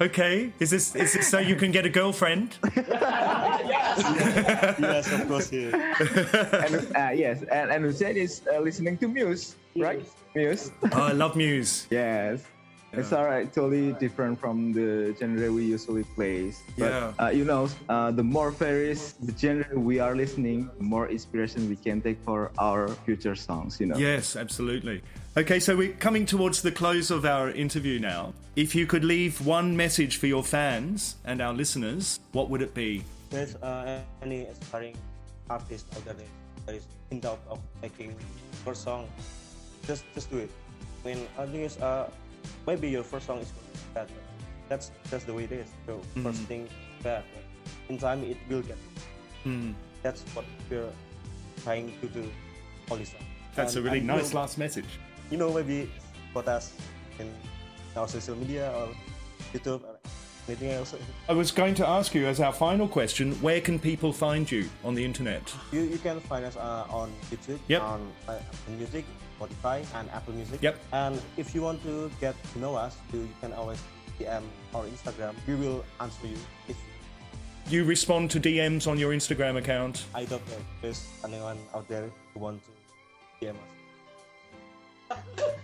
[0.00, 0.52] Okay.
[0.60, 2.54] Is this is this so you can get a girlfriend?
[4.78, 5.50] yes, of course.
[5.50, 5.74] Yeah.
[6.62, 10.06] and uh, yes, and and Hussein is uh, listening to Muse, right?
[10.36, 10.70] Muse.
[10.94, 11.88] Oh, I love Muse.
[11.90, 12.46] Yes.
[12.92, 16.52] It's alright, totally different from the genre we usually play.
[16.78, 17.12] But Yeah.
[17.20, 21.68] uh, you know, uh, the more varies the genre we are listening, the more inspiration
[21.68, 23.78] we can take for our future songs.
[23.78, 23.96] You know.
[23.98, 25.02] Yes, absolutely.
[25.36, 28.32] Okay, so we're coming towards the close of our interview now.
[28.56, 32.74] If you could leave one message for your fans and our listeners, what would it
[32.74, 33.04] be?
[33.30, 34.96] there's uh, any aspiring
[35.50, 36.16] artist out there
[36.64, 38.16] that is in doubt of making
[38.64, 39.06] first song,
[39.86, 40.50] just just do it.
[41.04, 42.08] I mean, I think is uh,
[42.66, 44.08] maybe your first song is going to be bad,
[44.68, 45.68] that's that's the way it is.
[45.86, 46.22] So Mhm.
[46.22, 46.68] first thing
[47.02, 47.24] bad,
[47.88, 48.78] in time it will get.
[49.44, 49.72] Hmm.
[50.02, 50.92] That's what we're
[51.64, 52.24] trying to do
[52.90, 53.26] all this time.
[53.54, 54.86] That's a really nice last message.
[55.30, 55.90] You know, maybe
[56.28, 56.72] support us
[57.18, 57.26] in
[57.96, 58.88] our social media or
[59.52, 59.82] YouTube
[60.48, 60.94] anything else.
[61.28, 64.68] I was going to ask you as our final question, where can people find you
[64.84, 65.52] on the internet?
[65.72, 67.82] You, you can find us uh, on YouTube, Yep.
[67.82, 69.04] on uh, Apple Music,
[69.38, 70.62] Spotify, and Apple Music.
[70.62, 70.78] Yep.
[70.92, 73.80] And if you want to get to know us, you, you can always
[74.18, 74.42] DM
[74.74, 75.34] our Instagram.
[75.46, 76.36] We will answer you.
[76.68, 76.76] If
[77.68, 80.04] You respond to DMs on your Instagram account.
[80.14, 83.54] I don't know, if there's anyone out there who want to DM
[85.10, 85.18] us.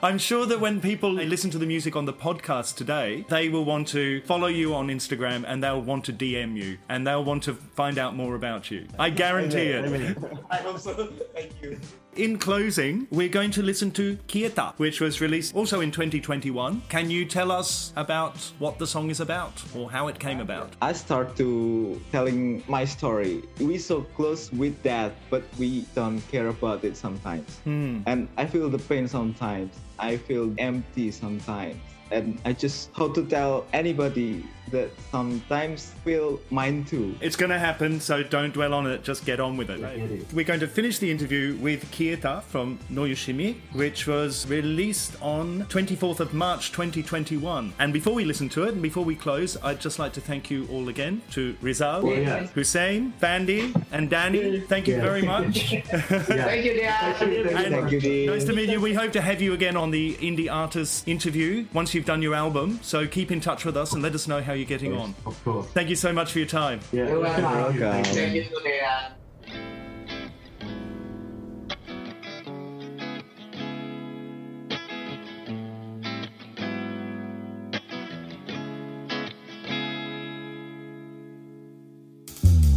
[0.00, 3.64] I'm sure that when people listen to the music on the podcast today, they will
[3.64, 7.42] want to follow you on Instagram and they'll want to DM you and they'll want
[7.44, 8.86] to find out more about you.
[8.96, 10.16] I guarantee it.
[10.50, 11.12] I hope so.
[11.34, 11.80] Thank you.
[12.14, 16.82] In closing, we're going to listen to Kieta, which was released also in 2021.
[16.88, 20.72] Can you tell us about what the song is about or how it came about?
[20.80, 23.42] I start to telling my story.
[23.60, 27.58] We so close with death, but we don't care about it sometimes.
[27.64, 28.00] Hmm.
[28.06, 29.74] And I feel the pain sometimes.
[29.98, 31.76] I feel empty sometimes.
[32.10, 37.14] And I just how to tell anybody that sometimes feel mine too.
[37.20, 40.32] It's going to happen, so don't dwell on it, just get on with it.
[40.32, 46.20] We're going to finish the interview with Kieta from Noyoshimi, which was released on 24th
[46.20, 47.72] of March 2021.
[47.78, 50.50] And before we listen to it, and before we close, I'd just like to thank
[50.50, 52.46] you all again to Rizal, Oh, yeah.
[52.48, 54.60] Hussein, Fandi, and Danny.
[54.60, 55.00] Thank you Yeah.
[55.02, 55.70] very much.
[55.88, 56.90] Thank you, Dia.
[57.20, 58.26] And Thank you, Dee.
[58.26, 58.80] Nice to meet you.
[58.80, 62.34] We hope to have you again on the Indie Artists interview once you've done your
[62.34, 62.78] album.
[62.82, 65.14] So keep in touch with us and let us know how you're getting on.
[65.24, 65.66] Of course.
[65.68, 66.80] Thank you so much for your time.
[66.92, 67.44] You're welcome.
[67.44, 68.04] welcome.
[68.04, 69.14] Thank you, Dia.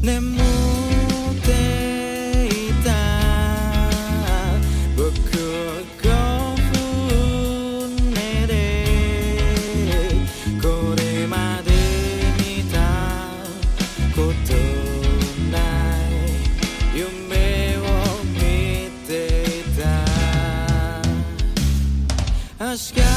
[0.03, 0.50] Nemu
[22.71, 23.10] I'm scared.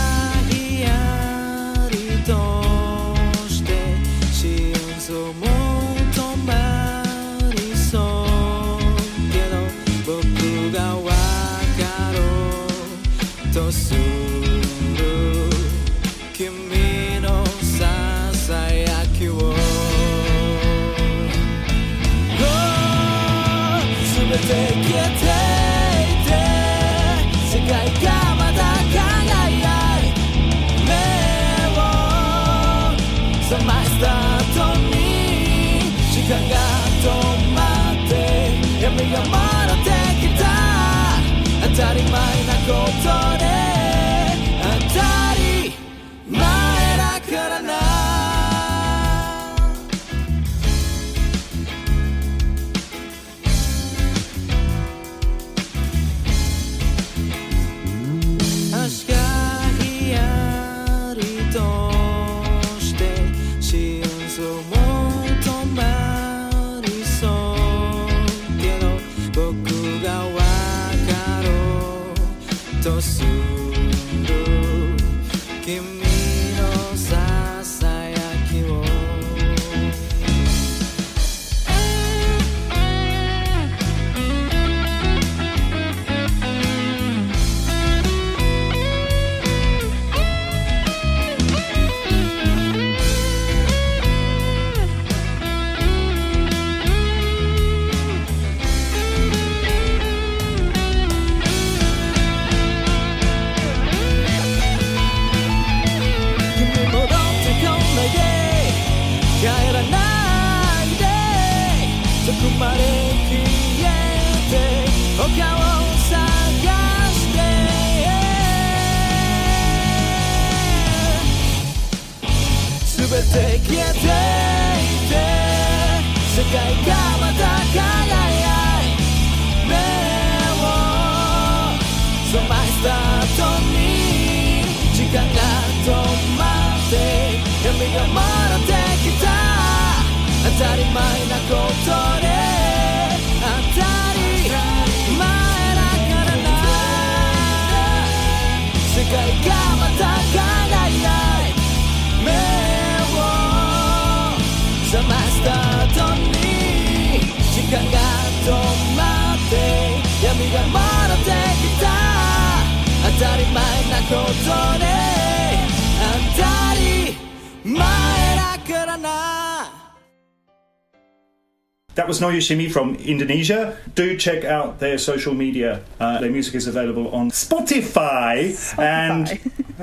[172.14, 173.76] Was Noyoshimi from Indonesia.
[173.96, 175.82] Do check out their social media.
[175.98, 179.28] Uh, their music is available on Spotify, and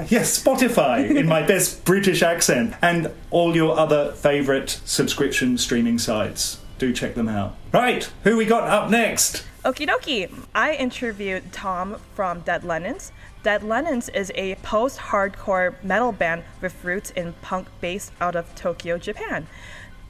[0.10, 6.62] yes, Spotify in my best British accent, and all your other favourite subscription streaming sites.
[6.80, 7.58] Do check them out.
[7.74, 9.44] Right, who we got up next?
[9.66, 10.32] Okie dokie.
[10.56, 13.12] I interviewed Tom from Dead Lennons.
[13.44, 18.56] Dead Lennons is a post hardcore metal band with roots in punk based out of
[18.56, 19.48] Tokyo, Japan.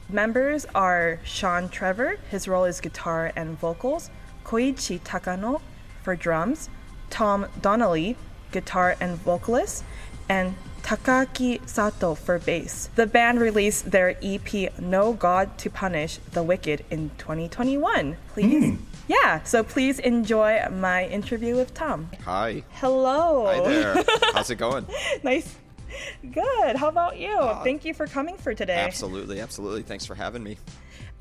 [0.08, 4.10] Members are Sean Trevor, his role is guitar and vocals,
[4.44, 5.60] Koichi Takano
[6.02, 6.68] for drums,
[7.10, 8.16] Tom Donnelly,
[8.50, 9.84] guitar and vocalist,
[10.28, 12.88] and Takaki Sato for bass.
[12.96, 18.16] The band released their EP No God to Punish the Wicked in 2021.
[18.28, 18.70] Please.
[18.70, 18.76] Hmm.
[19.08, 22.10] Yeah, so please enjoy my interview with Tom.
[22.24, 22.62] Hi.
[22.70, 23.46] Hello.
[23.46, 24.04] Hi there.
[24.32, 24.86] How's it going?
[25.22, 25.56] nice.
[26.32, 26.76] Good.
[26.76, 27.38] How about you?
[27.64, 28.76] Thank you for coming for today.
[28.76, 29.82] Absolutely, absolutely.
[29.82, 30.56] Thanks for having me.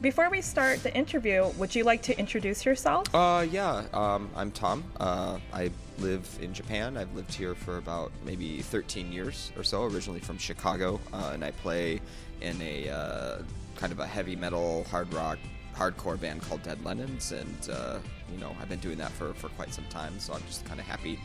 [0.02, 3.14] Before we start the interview, would you like to introduce yourself?
[3.14, 3.84] Uh, yeah.
[3.94, 4.84] Um, I'm Tom.
[5.00, 5.70] Uh, I
[6.00, 6.98] live in Japan.
[6.98, 9.84] I've lived here for about maybe 13 years or so.
[9.84, 12.02] Originally from Chicago, uh, and I play
[12.42, 13.42] in a uh,
[13.76, 15.38] kind of a heavy metal, hard rock,
[15.76, 18.00] hardcore band called Dead Lennons, and uh,
[18.32, 20.20] you know I've been doing that for, for quite some time.
[20.20, 21.20] So I'm just kind of happy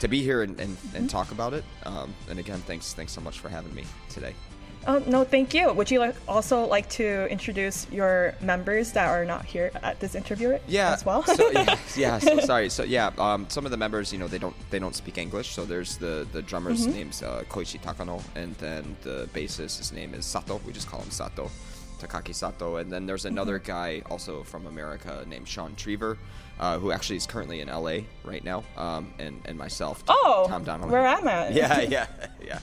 [0.00, 1.64] to be here and, and, and talk about it.
[1.84, 4.34] Um, and again, thanks thanks so much for having me today.
[4.86, 5.70] Oh, no, thank you.
[5.74, 10.14] Would you like, also like to introduce your members that are not here at this
[10.14, 11.22] interview yeah as well?
[11.22, 14.38] so, yeah, yeah so, sorry so yeah um, some of the members you know they
[14.38, 16.94] don't they don't speak english so there's the the drummer's Mhm.
[16.94, 21.00] name's uh, koichi takano and then the bassist his name is sato we just call
[21.02, 21.50] him sato
[21.98, 23.64] takaki sato and then there's another Mhm.
[23.64, 26.16] guy also from america named sean Trevor,
[26.60, 30.62] uh, who actually is currently in la right now um, and and myself Oh, tom
[30.62, 31.52] donnelly where I'm at.
[31.54, 32.06] yeah yeah
[32.40, 32.60] yeah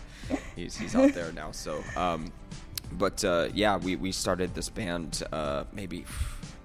[0.55, 2.31] he's he's out there now so um,
[2.93, 6.05] but uh, yeah, we, we started this band uh, maybe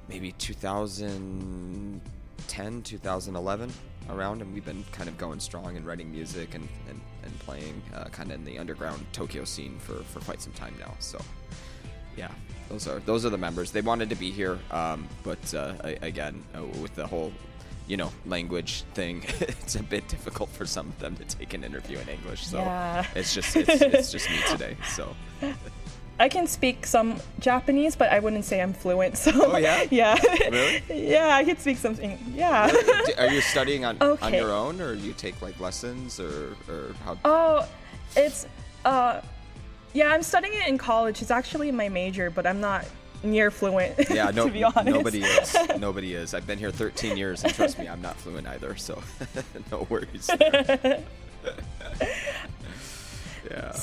[0.08, 3.72] maybe 2010, 2011
[4.10, 7.82] around, and we've been kind of going strong and writing music and and, and playing
[7.94, 10.94] uh, kind of in the underground Tokyo scene for for quite some time now.
[11.00, 11.18] So
[12.16, 12.30] yeah,
[12.72, 13.70] those are those are the members.
[13.70, 17.32] They wanted to be here, um, but uh, a- again, uh, with the whole
[17.86, 21.64] you know language thing, it's a bit difficult for some of them to take an
[21.64, 22.46] interview in English.
[22.46, 23.04] So Yeah.
[23.14, 24.76] it's just it's, it's just me today.
[24.88, 25.14] So
[26.18, 29.18] I can speak some Japanese, but I wouldn't say I'm fluent.
[29.18, 29.84] So Oh, yeah?
[29.90, 30.16] yeah,
[30.50, 30.82] Really?
[31.10, 32.18] yeah, I can speak something.
[32.34, 32.70] Yeah.
[33.06, 36.94] D- are you studying on on your own, or you take like lessons, or or
[37.04, 37.18] how?
[37.24, 37.68] Oh,
[38.16, 38.46] it's
[38.86, 39.20] uh,
[39.92, 40.08] yeah.
[40.08, 41.22] I'm studying it in college.
[41.22, 42.84] It's actually my major, but I'm not
[43.22, 43.94] near fluent.
[44.10, 44.86] Yeah, no, to be honest.
[44.86, 45.56] nobody is.
[45.78, 46.34] Nobody is.
[46.34, 48.76] I've been here 13 years, and trust me, I'm not fluent either.
[48.76, 49.02] So,
[49.72, 50.30] no worries.
[53.50, 53.76] yeah.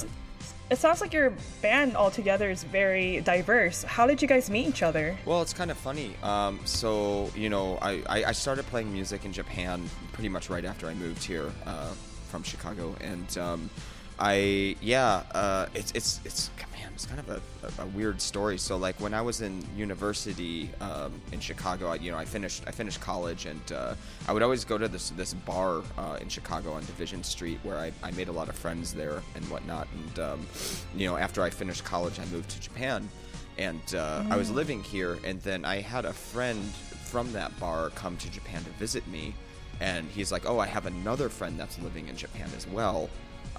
[0.69, 1.33] It sounds like your
[1.63, 3.81] band altogether is very diverse.
[3.83, 5.17] How did you guys meet each other?
[5.25, 6.13] Well, it's kind of funny.
[6.21, 10.63] Um, so, you know, I, I, I started playing music in Japan pretty much right
[10.65, 11.91] after I moved here uh,
[12.29, 13.69] from Chicago, and um,
[14.19, 18.57] I yeah, uh, it's it's it's man, it's kind of a, a, weird story.
[18.57, 22.63] So, like when I was in university um, in Chicago, I, you know, I finished
[22.67, 23.95] I finished college, and uh,
[24.27, 27.77] I would always go to this this bar uh, in Chicago on Division Street where
[27.77, 29.87] I, I made a lot of friends there and whatnot.
[29.93, 30.47] And um,
[30.95, 33.07] you know, after I finished college, I moved to Japan
[33.57, 34.55] and uh, I was Mm.
[34.55, 36.63] living here, and then I had a friend
[37.11, 39.35] from that bar come to Japan to visit me,
[39.81, 43.09] and he's like, "Oh, I have another friend that's living in Japan as well,"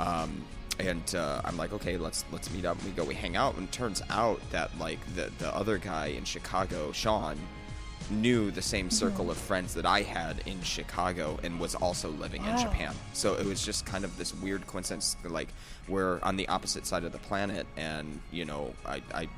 [0.01, 0.45] um,
[0.81, 3.55] and uh, I'm like, "Okay, let's let's meet up." And we go, we hang out,
[3.57, 7.37] and it turns out that like the the other guy in Chicago, Sean,
[8.11, 12.45] knew the same circle of friends that I had in Chicago and was also living
[12.45, 12.95] in Japan.
[13.13, 15.49] So it was just kind of this weird coincidence, like
[15.87, 19.29] we're on the opposite side of the planet, and you know, I, I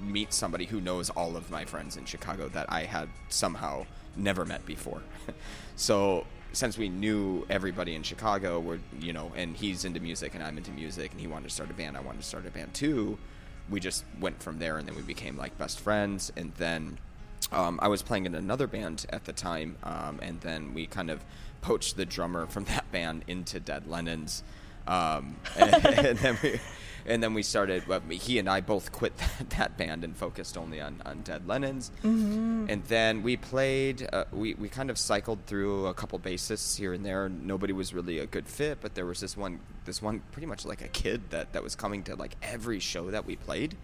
[0.00, 3.86] meet somebody who knows all of my friends in Chicago that I had somehow
[4.16, 5.02] never met before.
[5.76, 6.24] so
[6.56, 10.56] since we knew everybody in Chicago, we're you know, and he's into music and I'm
[10.56, 12.74] into music, and he wanted to start a band, I wanted to start a band
[12.74, 13.18] too.
[13.70, 16.98] We just went from there, and then we became like best friends, and then
[17.52, 21.10] um, I was playing in another band at the time, um, and then we kind
[21.10, 21.24] of
[21.60, 24.42] poached the drummer from that band into Dead Lennon's,
[24.86, 26.60] um, and, and then we
[27.06, 27.86] and then we started.
[27.86, 31.46] Well, he and I both quit that, that band and focused only on, on Dead
[31.46, 32.70] Lennon's, Mhm.
[32.70, 34.08] and then we played.
[34.12, 37.28] Uh, we we kind of cycled through a couple bassists here and there.
[37.28, 40.64] Nobody was really a good fit, but there was this one this one pretty much
[40.64, 43.76] like a kid that that was coming to like every show that we played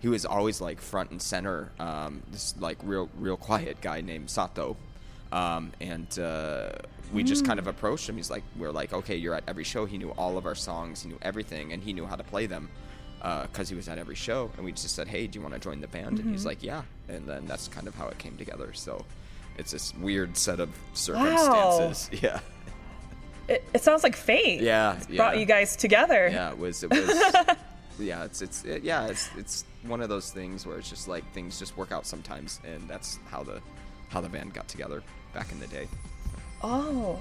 [0.00, 1.72] he was always like front and center.
[1.80, 4.76] Um, this like real real quiet guy named Sato,
[5.32, 6.70] um, and uh,
[7.12, 8.16] we just kind of approached him.
[8.16, 9.84] He's like, we're like, okay, you're at every show.
[9.86, 11.02] He knew all of our songs.
[11.02, 12.68] He knew everything, and he knew how to play them
[13.42, 14.50] because he was at every show.
[14.56, 16.18] And we just said, hey, do you want to join the band?
[16.20, 16.46] And he's Mhm.
[16.46, 16.82] like, yeah.
[17.08, 18.72] And then that's kind of how it came together.
[18.74, 19.04] So
[19.58, 22.10] it's this weird set of circumstances.
[22.22, 22.40] Yeah.
[23.48, 24.60] It, it sounds like fate.
[24.60, 25.16] Yeah, yeah.
[25.16, 26.28] Brought you guys together.
[26.30, 26.82] Yeah, it was.
[26.84, 27.08] It was.
[27.98, 31.24] yeah, it's it's it, yeah, it's it's one of those things where it's just like
[31.32, 33.62] things just work out sometimes, and that's how the
[34.10, 35.02] how the band got together
[35.32, 35.86] back in the day.
[36.62, 37.18] Oh,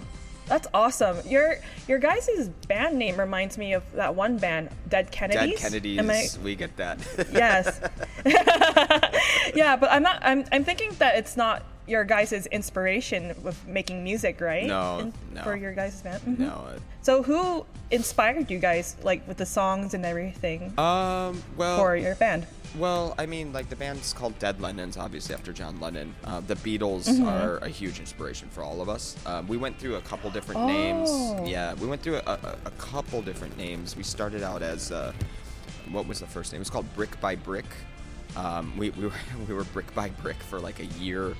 [0.47, 1.17] that's awesome.
[1.27, 1.55] Your
[1.87, 5.59] your guys' band name reminds me of that one band, Dead Kennedys.
[5.59, 6.99] Dead Kennedys, Am I- we get that.
[7.33, 7.79] yes.
[9.55, 10.19] yeah, but I'm not.
[10.23, 14.65] I'm I'm thinking that it's not your guys' inspiration with making music, right?
[14.67, 15.43] No, In- no.
[15.43, 16.21] For your guys' band.
[16.23, 16.39] Mhm.
[16.39, 20.77] No, it- So who inspired you guys, like with the songs and everything?
[20.77, 22.45] Um, well, for your band.
[22.75, 26.13] Well, I mean, like the band's called Dead Lennons, obviously after John Lennon.
[26.23, 27.25] Uh, the Beatles Mhm.
[27.25, 29.15] are a huge inspiration for all of us.
[29.25, 30.67] Um, we went through a couple different Oh.
[30.67, 31.49] names.
[31.49, 33.95] Yeah, we went through a, a, a couple different names.
[33.95, 35.13] We started out as uh,
[35.91, 36.57] what was the first name?
[36.59, 37.65] It was called Brick by Brick.
[38.35, 39.13] Um, we, we were
[39.47, 41.35] we were brick by brick for like a year,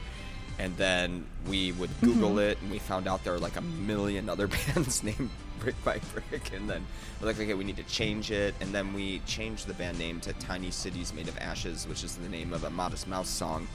[0.57, 2.51] and then we would Google Mhm.
[2.51, 5.99] it, and we found out there were like a million other bands named Brick by
[6.13, 6.85] Brick, and then
[7.19, 10.19] we're like, okay, we need to change it, and then we changed the band name
[10.21, 13.67] to Tiny Cities Made of Ashes, which is the name of a Modest Mouse song,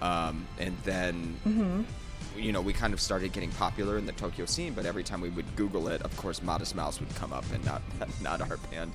[0.00, 1.82] um, and then Mm-hmm.
[2.38, 5.20] you know, we kind of started getting popular in the Tokyo scene, but every time
[5.20, 7.82] we would Google it, of course, Modest Mouse would come up and not
[8.22, 8.92] not our band.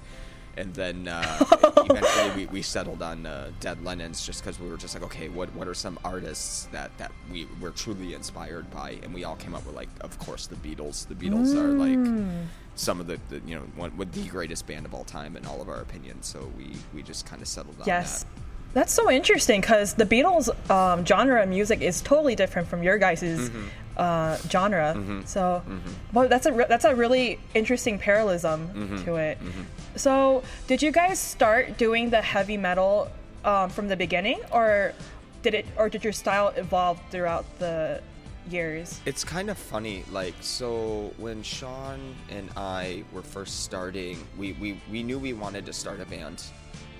[0.58, 1.46] And then uh,
[1.78, 5.30] eventually we, we settled on uh, Dead Lennons just because we were just like, okay,
[5.30, 8.98] what what are some artists that, that we were truly inspired by?
[9.04, 11.08] And we all came up with like, of course, the Beatles.
[11.08, 12.46] The Beatles are like Mm.
[12.76, 15.46] some of the, the you know one with the greatest band of all time in
[15.46, 16.26] all of our opinions.
[16.26, 18.24] So we we just kind of settled on Yes.
[18.24, 18.30] that.
[18.78, 23.00] That's so interesting because the Beatles um, genre of music is totally different from your
[23.00, 23.70] guys' Mhm.
[23.98, 24.94] uh, genre.
[24.96, 25.28] Mhm.
[25.28, 25.80] So, Mhm.
[26.14, 29.06] well, that's a re- that's a really interesting parallelism Mhm.
[29.06, 29.40] to it.
[29.44, 29.66] Mhm.
[29.96, 33.10] So, did you guys start doing the heavy metal
[33.44, 34.94] um, from the beginning, or
[35.42, 38.02] did it, or did your style evolve throughout the
[38.48, 39.00] years?
[39.06, 40.04] It's kind of funny.
[40.12, 42.00] Like, so when Sean
[42.30, 46.44] and I were first starting, we, we, we knew we wanted to start a band.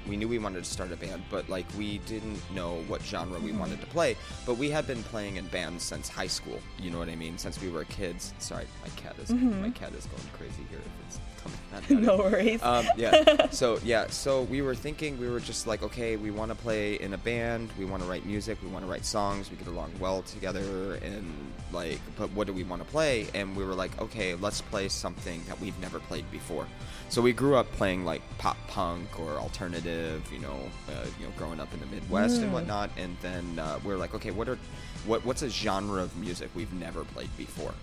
[0.08, 3.40] We knew we wanted to start a band, but like we didn't know what genre
[3.40, 4.16] we wanted to play.
[4.46, 6.60] But we had been playing in bands since high school.
[6.80, 7.38] You know what I mean?
[7.38, 8.34] Since we were kids.
[8.40, 9.62] Sorry, my cat is Mhm.
[9.62, 10.80] my cat is going crazy here.
[10.80, 11.22] If it's coming.
[11.22, 11.27] at me.
[11.90, 12.62] No worries.
[12.64, 13.50] Um, yeah.
[13.52, 14.08] So yeah.
[14.08, 15.20] So we were thinking.
[15.20, 17.70] We were just like, okay, we want to play in a band.
[17.78, 18.58] We want to write music.
[18.64, 19.50] We want to write songs.
[19.52, 20.96] We get along well together.
[20.96, 21.26] And
[21.72, 23.28] like, but what do we want to play?
[23.34, 26.68] And we were like, okay, let's play something that we've never played before.
[27.10, 30.28] So we grew up playing like pop punk or alternative.
[30.32, 30.58] You know,
[30.90, 32.54] uh, you know, growing up in the Midwest and Mm.
[32.54, 32.90] whatnot.
[32.98, 34.58] And then uh, we are like, okay, what are
[35.06, 37.74] what what's a genre of music we've never played before?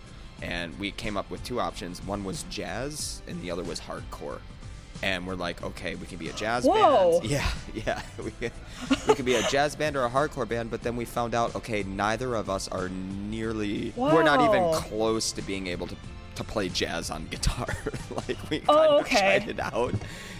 [0.44, 2.04] And we came up with two options.
[2.06, 4.38] One was jazz, and the other was hardcore.
[5.02, 7.18] And we're like, okay, we can be a jazz Whoa.
[7.20, 7.30] band.
[7.30, 8.52] Yeah, yeah, we could,
[9.08, 10.70] we could be a jazz band or a hardcore band.
[10.70, 13.92] But then we found out, okay, neither of us are nearly.
[13.96, 14.14] wow.
[14.14, 15.96] We're not even close to being able to
[16.36, 17.68] to play jazz on guitar.
[18.28, 19.38] like we kind Oh, of okay.
[19.38, 19.94] tried it out,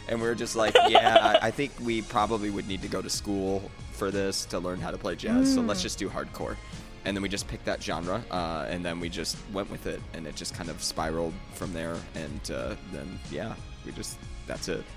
[0.09, 3.11] and we are just like, yeah, I think we probably would need to go to
[3.11, 5.55] school for this to learn how to play jazz.
[5.55, 5.85] So let's Mm.
[5.85, 6.57] just do hardcore.
[7.05, 10.01] And then we just picked that genre, uh, and then we just went with it,
[10.15, 11.97] and it just kind of spiraled from there.
[12.15, 14.85] And uh, then, yeah, we just that's it.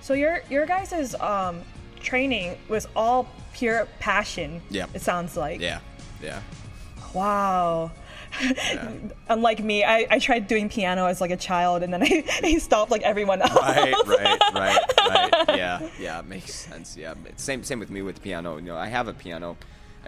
[0.00, 1.60] So your your guys' um
[2.00, 4.62] training was all pure passion.
[4.70, 5.60] Yeah, It sounds like.
[5.60, 5.80] Yeah,
[6.22, 6.40] yeah.
[7.12, 7.90] Wow.
[9.28, 12.58] Unlike me, I, I tried doing piano as like a child and then I, I
[12.58, 13.54] stopped like everyone else.
[13.54, 14.78] Right, right, right,
[15.08, 15.44] right.
[15.56, 16.96] Yeah, yeah, makes sense.
[16.96, 18.56] Yeah, same same with me with piano.
[18.56, 19.56] You know, I have a piano.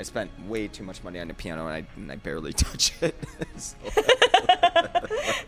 [0.00, 2.92] I spent way too much money on a piano, and I, and I barely touch
[3.02, 3.14] it.
[3.56, 3.76] So-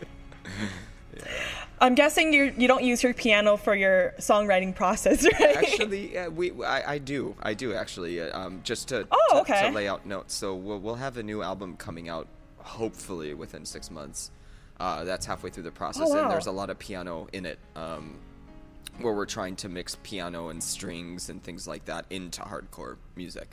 [1.81, 5.57] I'm guessing you you don't use your piano for your songwriting process, right?
[5.57, 9.41] actually, yeah, we I, I do I do actually uh, um, just to, Oh, to
[9.41, 9.67] okay.
[9.69, 10.33] to lay out notes.
[10.35, 12.27] So we'll we'll have a new album coming out
[12.59, 14.31] hopefully within six months.
[14.79, 16.21] Uh, that's halfway through the process, Oh, wow.
[16.23, 17.57] and there's a lot of piano in it.
[17.75, 18.19] Um,
[18.99, 23.49] where we're trying to mix piano and strings and things like that into hardcore music,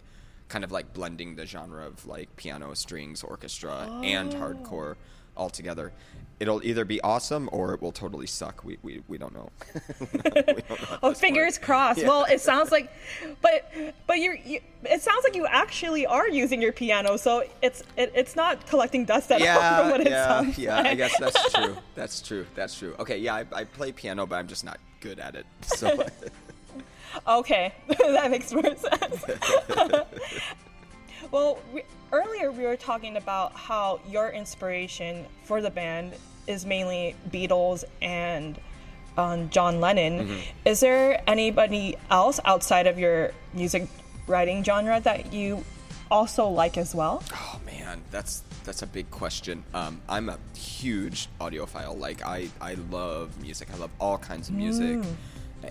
[0.51, 4.39] kind of like blending the genre of like piano, strings, orchestra, and Oh.
[4.39, 4.97] hardcore
[5.37, 5.93] all together.
[6.41, 8.65] It'll either be awesome or it will totally suck.
[8.65, 9.51] We we, we don't know.
[11.03, 12.01] oh, fingers crossed.
[12.01, 12.09] Yeah.
[12.09, 12.91] Well, it sounds like,
[13.43, 13.71] but
[14.07, 18.11] but you're, you it sounds like you actually are using your piano, so it's it,
[18.15, 20.81] it's not collecting dust at all yeah, from what it yeah, sounds yeah.
[20.81, 21.77] I guess that's true.
[21.95, 22.47] That's true.
[22.55, 22.95] That's true.
[22.99, 25.45] Okay, yeah, I, I play piano, but I'm just not good at it.
[25.63, 26.07] So
[27.27, 29.25] Okay, that makes more sense.
[31.31, 31.83] well, we,
[32.13, 36.15] earlier we were talking about how your inspiration for the band
[36.47, 38.59] is mainly Beatles and
[39.17, 40.29] um, John Lennon.
[40.29, 40.41] Mhm.
[40.65, 43.87] Is there anybody else outside of your music
[44.27, 45.65] writing genre that you
[46.11, 47.23] also like as well?
[47.33, 49.65] Oh man, that's that's a big question.
[49.75, 51.99] Um, I'm a huge audiophile.
[51.99, 53.69] Like I, I love music.
[53.73, 55.15] I love all kinds of music, Mm.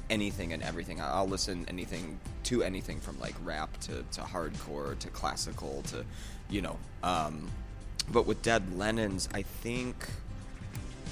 [0.10, 1.00] Anything and everything.
[1.02, 6.06] I'll listen anything to anything from like rap to, to hardcore to classical to,
[6.50, 6.78] you know.
[7.04, 7.50] Um,
[8.12, 9.96] but with Dead Lennons, I think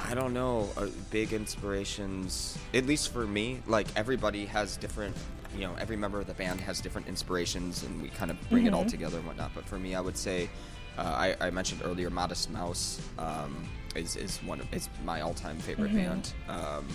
[0.07, 2.57] I don't know, uh, big inspirations.
[2.73, 5.15] At least for me, like everybody has different.
[5.55, 8.67] You know, every member of the band has different inspirations, and we kind of bring
[8.67, 8.89] it all Mhm.
[8.89, 9.51] together and whatnot.
[9.55, 10.49] But for me, I would say,
[10.99, 15.33] uh, I, I mentioned earlier, Modest Mouse um, is is one of is my all
[15.33, 15.95] time favorite Mhm.
[15.95, 16.33] band.
[16.47, 16.87] Um,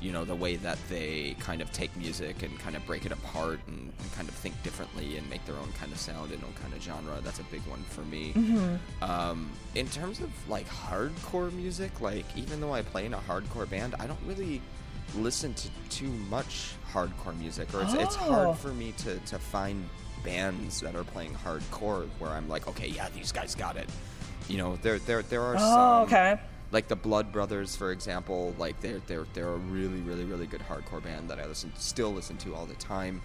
[0.00, 3.12] you know, the way that they kind of take music and kind of break it
[3.12, 6.42] apart and, and kind of think differently and make their own kind of sound and
[6.42, 7.18] own kind of genre.
[7.22, 8.32] That's a big one for me.
[8.34, 8.78] Mhm.
[9.02, 13.68] Um, in terms of like hardcore music, like even though I play in a hardcore
[13.68, 14.62] band, I don't really
[15.16, 18.32] listen to too much hardcore music, or it's, it's Oh.
[18.32, 19.88] hard for me to, to find
[20.24, 23.88] bands that are playing hardcore where I'm like, okay, yeah, these guys got it.
[24.48, 26.40] You know, there there there are Oh, some okay.
[26.72, 28.54] Like the Blood Brothers, for example.
[28.58, 32.12] Like they're they're they're a really really really good hardcore band that I listen still
[32.12, 33.20] listen to all the time.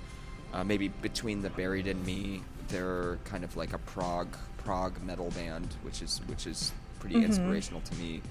[0.54, 4.28] Uh, maybe between the Buried and Me, they're kind of like a prog
[4.58, 7.26] prog metal band, which is which is pretty Mhm.
[7.26, 8.22] inspirational to me.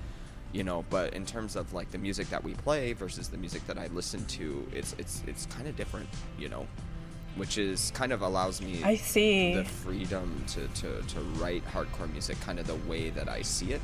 [0.53, 3.67] You know, but in terms of like the music that we play versus the music
[3.67, 6.09] that I listen to, it's it's it's kind of different.
[6.39, 6.67] You know,
[7.37, 9.55] which is kind of allows me I see.
[9.55, 13.73] the freedom to, to, to write hardcore music kind of the way that I see
[13.73, 13.81] it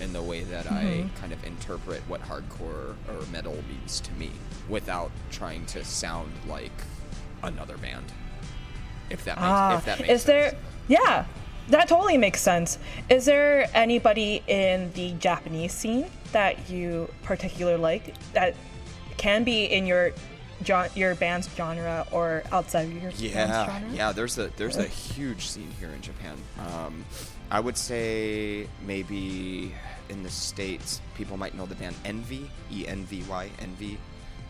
[0.00, 1.14] and the way that I Mhm.
[1.20, 4.30] kind of interpret what hardcore or metal means to me
[4.68, 6.72] without trying to sound like
[7.42, 8.12] another band.
[9.10, 10.52] If that makes Ah, if that makes is sense.
[10.52, 10.54] there?
[10.88, 11.24] Yeah,
[11.68, 12.78] that totally makes sense.
[13.08, 18.54] Is there anybody in the Japanese scene that you particularly like that
[19.16, 20.12] can be in your
[20.96, 23.88] your band's genre or outside of your band's Yeah, genre?
[23.92, 24.12] yeah.
[24.12, 26.36] There's a there's a huge scene here in Japan.
[26.58, 27.04] Um,
[27.50, 29.74] I would say maybe
[30.08, 33.98] in the states, people might know the band Envy, E N V Y, Envy.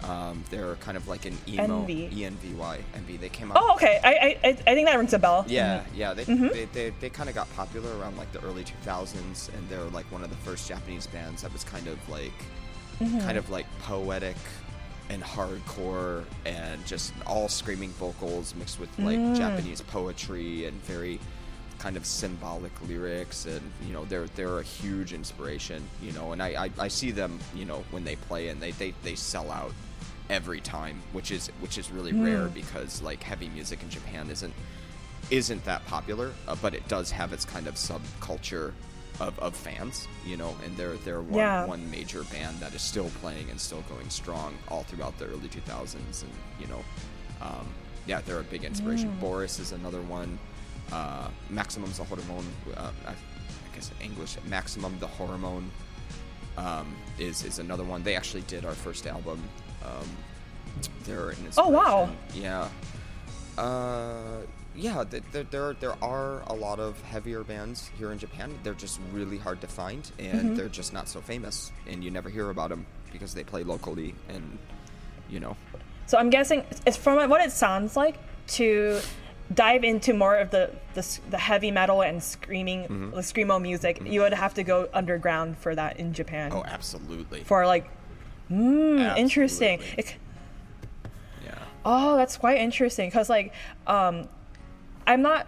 [0.05, 2.09] Um, they're kind of like an emo Envy.
[2.12, 2.78] E N V Y,
[3.20, 3.59] They came out.
[3.61, 4.01] Oh, okay.
[4.03, 5.44] I, I I I think that rings a bell.
[5.49, 6.14] Yeah, yeah.
[6.14, 6.53] They, Mhm.
[6.53, 10.07] they, they, they kind of got popular around like the early 2000s, and they're like
[10.12, 12.32] one of the first Japanese bands that was kind of like,
[13.01, 13.20] Mhm.
[13.22, 14.36] kind of like poetic
[15.11, 19.36] and hardcore, and just all screaming vocals mixed with like Mm.
[19.36, 21.18] Japanese poetry and very
[21.79, 26.43] kind of symbolic lyrics, and you know they're they're a huge inspiration, you know, and
[26.43, 29.51] I I, I see them, you know, when they play and they they, they sell
[29.51, 29.72] out
[30.31, 32.24] every time, which is which is really Mm.
[32.24, 34.53] rare because like heavy music in Japan isn't
[35.31, 38.72] isn't that popular, uh, but it does have its kind of subculture
[39.20, 41.64] of, of fans, you know, and they're they're one, Yeah.
[41.66, 45.49] one major band that is still playing and still going strong all throughout the early
[45.49, 46.83] 2000s, and you know,
[47.41, 47.66] um,
[48.07, 49.11] yeah, they're a big inspiration.
[49.11, 49.20] Mm.
[49.20, 50.39] Boris is another one.
[50.93, 53.14] Uh, Maximum the Hormone, uh, I, I
[53.74, 55.70] guess English, Maximum the Hormone
[56.57, 58.03] um, is is another one.
[58.03, 59.43] They actually did our first album.
[59.84, 60.09] Um,
[61.05, 62.09] they're an Oh, wow.
[62.34, 62.68] Yeah.
[63.57, 64.41] Uh,
[64.76, 68.57] yeah, th- th- there there are a lot of heavier bands here in Japan.
[68.62, 70.57] They're just really hard to find, and Mhm.
[70.57, 74.14] they're just not so famous, and you never hear about them because they play locally,
[74.28, 74.59] and
[75.28, 75.57] you know.
[76.07, 78.16] So I'm guessing it's from what it sounds like
[78.59, 79.01] to
[79.55, 83.11] dive into more of the the, the heavy metal and screaming Mhm.
[83.14, 84.01] the screamo music.
[84.05, 86.53] You would have to go underground for that in Japan.
[86.53, 87.44] Oh, absolutely.
[87.44, 87.88] For like,
[88.51, 89.80] mm, interesting.
[89.96, 90.16] It,
[91.44, 91.55] Yeah.
[91.84, 93.53] Oh, that's quite interesting because like
[93.86, 94.28] um,
[95.07, 95.46] I'm not.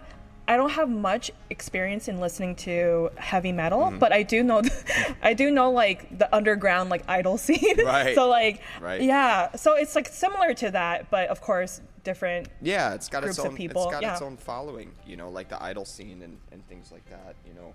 [0.48, 4.00] I don't have much experience in listening to heavy metal, Mhm.
[4.00, 4.62] but I do know,
[5.22, 7.76] I do know like the underground like idol scene.
[7.84, 8.16] Right.
[8.16, 9.00] so like, Right.
[9.00, 9.54] yeah.
[9.54, 12.48] So it's like similar to that, but of course different.
[12.60, 13.84] Yeah, it's got groups its own people.
[13.84, 14.12] it's got yeah.
[14.12, 17.54] its own following, you know, like the idol scene and, and things like that, you
[17.54, 17.74] know.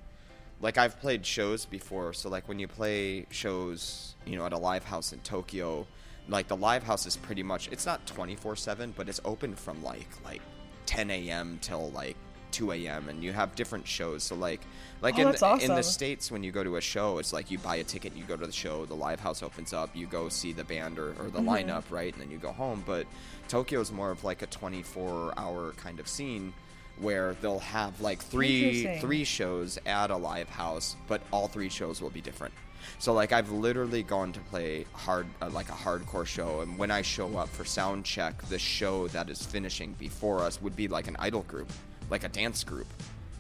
[0.62, 4.58] Like I've played shows before, so like when you play shows, you know, at a
[4.58, 5.86] live house in Tokyo,
[6.30, 10.08] like the live house is pretty much it's not 24/7, but it's open from like
[10.24, 10.42] like
[10.86, 11.60] 10 a.m.
[11.62, 12.16] till like
[12.52, 13.10] 2 a.m.
[13.10, 14.24] and you have different shows.
[14.24, 14.62] So like
[15.02, 17.52] like Oh, in the, in the states when you go to a show, it's like
[17.52, 20.08] you buy a ticket, you go to the show, the live house opens up, you
[20.08, 21.68] go see the band or, or the Mhm.
[21.68, 22.82] lineup, right, and then you go home.
[22.88, 23.08] But
[23.48, 26.54] Tokyo is more of like a 24 hour kind of scene
[27.00, 32.02] where they'll have like three three shows at a live house, but all three shows
[32.02, 32.54] will be different.
[33.00, 36.92] So like I've literally gone to play hard uh, like a hardcore show, and when
[36.92, 40.88] I show up for sound check, the show that is finishing before us would be
[40.88, 41.70] like an idol group,
[42.10, 42.88] like a dance group,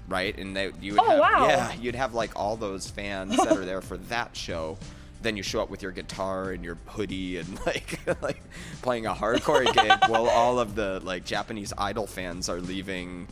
[0.10, 0.38] right?
[0.38, 1.48] And they you would Oh, have, wow.
[1.48, 4.78] yeah you'd have like all those fans that are there for that show.
[5.26, 8.44] Then you show up with your guitar and your hoodie and like like
[8.84, 13.28] playing a hardcore gig while all of the like Japanese idol fans are leaving,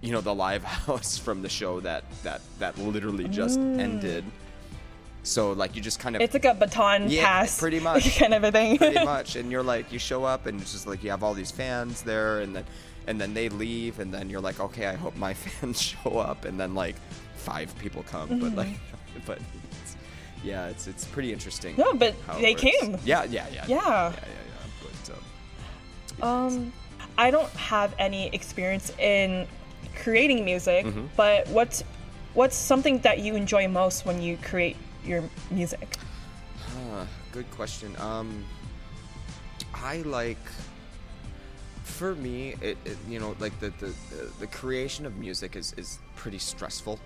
[0.00, 3.78] you know, the live house from the show that that that literally just Mm.
[3.78, 4.24] ended.
[5.22, 8.34] So like you just kind of It's like a baton yeah, pass, pretty much, kind
[8.34, 8.78] of a thing.
[8.78, 9.36] pretty much.
[9.36, 12.02] And you're like, you show up, and it's just like you have all these fans
[12.02, 12.64] there, and then
[13.06, 16.44] and then they leave, and then you're like, okay, I hope my fans show up,
[16.44, 16.96] and then like
[17.36, 18.56] five people come, but Mhm.
[18.56, 18.78] like,
[19.26, 19.65] but it's,
[20.46, 21.74] yeah, it's it's pretty interesting.
[21.76, 22.62] No, but they works.
[22.62, 22.90] came.
[23.04, 23.66] Yeah, yeah, yeah, Yeah.
[23.66, 24.68] yeah, yeah, yeah.
[24.82, 26.72] But um, Um,
[27.18, 29.46] I don't have any experience in
[30.02, 31.08] creating music, Mhm.
[31.16, 31.82] but what's
[32.34, 35.96] what's something that you enjoy most when you create your music?
[36.72, 37.90] Huh, good question.
[37.98, 38.44] Um,
[39.74, 40.44] I like.
[41.84, 45.72] For me, it, it you know like the, the the the creation of music is
[45.78, 46.98] is pretty stressful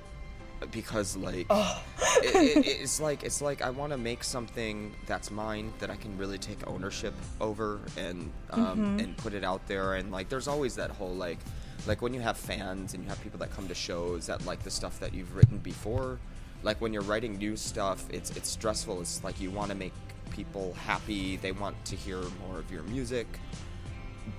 [0.70, 1.82] because like Oh.
[2.22, 5.96] it, it, it's like it's like I want to make something that's mine that I
[5.96, 8.62] can really take ownership over and um,
[8.98, 9.04] Mhm.
[9.04, 11.38] and put it out there and like there's always that whole like
[11.86, 14.62] like when you have fans and you have people that come to shows that like
[14.62, 16.18] the stuff that you've written before
[16.62, 19.94] like when you're writing new stuff it's it's stressful it's like you want to make
[20.30, 23.26] people happy they want to hear more of your music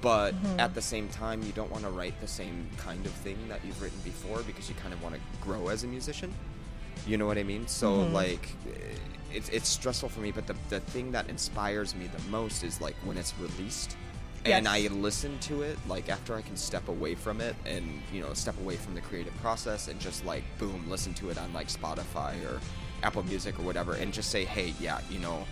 [0.01, 0.59] but Mhm.
[0.59, 3.59] at the same time you don't want to write the same kind of thing that
[3.65, 6.33] you've written before because you kind of want to grow as a musician.
[7.07, 7.67] You know what i mean?
[7.67, 8.13] So Mhm.
[8.13, 8.49] like
[9.33, 12.81] it's, it's stressful for me but the, the thing that inspires me the most is
[12.81, 13.95] like when it's released
[14.43, 18.19] and i listen to it like after i can step away from it and you
[18.19, 21.53] know step away from the creative process and just like boom listen to it on
[21.53, 22.59] like spotify or
[23.03, 25.45] apple music or whatever and just say hey yeah you know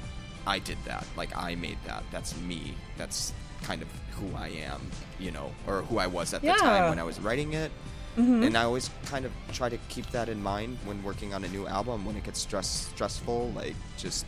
[0.45, 1.05] i did that.
[1.15, 2.03] Like i made that.
[2.11, 2.73] That's me.
[2.97, 3.31] That's
[3.63, 4.81] kind of who i am
[5.19, 7.71] you know or who i was at the time when i was writing it
[8.17, 8.45] Mhm.
[8.47, 11.47] and i always kind of try to keep that in mind when working on a
[11.49, 14.25] new album when it gets stress stressful like just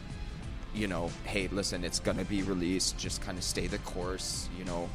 [0.74, 2.98] you know, hey, listen, it's gonna be released.
[2.98, 4.48] Just kind of stay the course.
[4.58, 4.90] You know,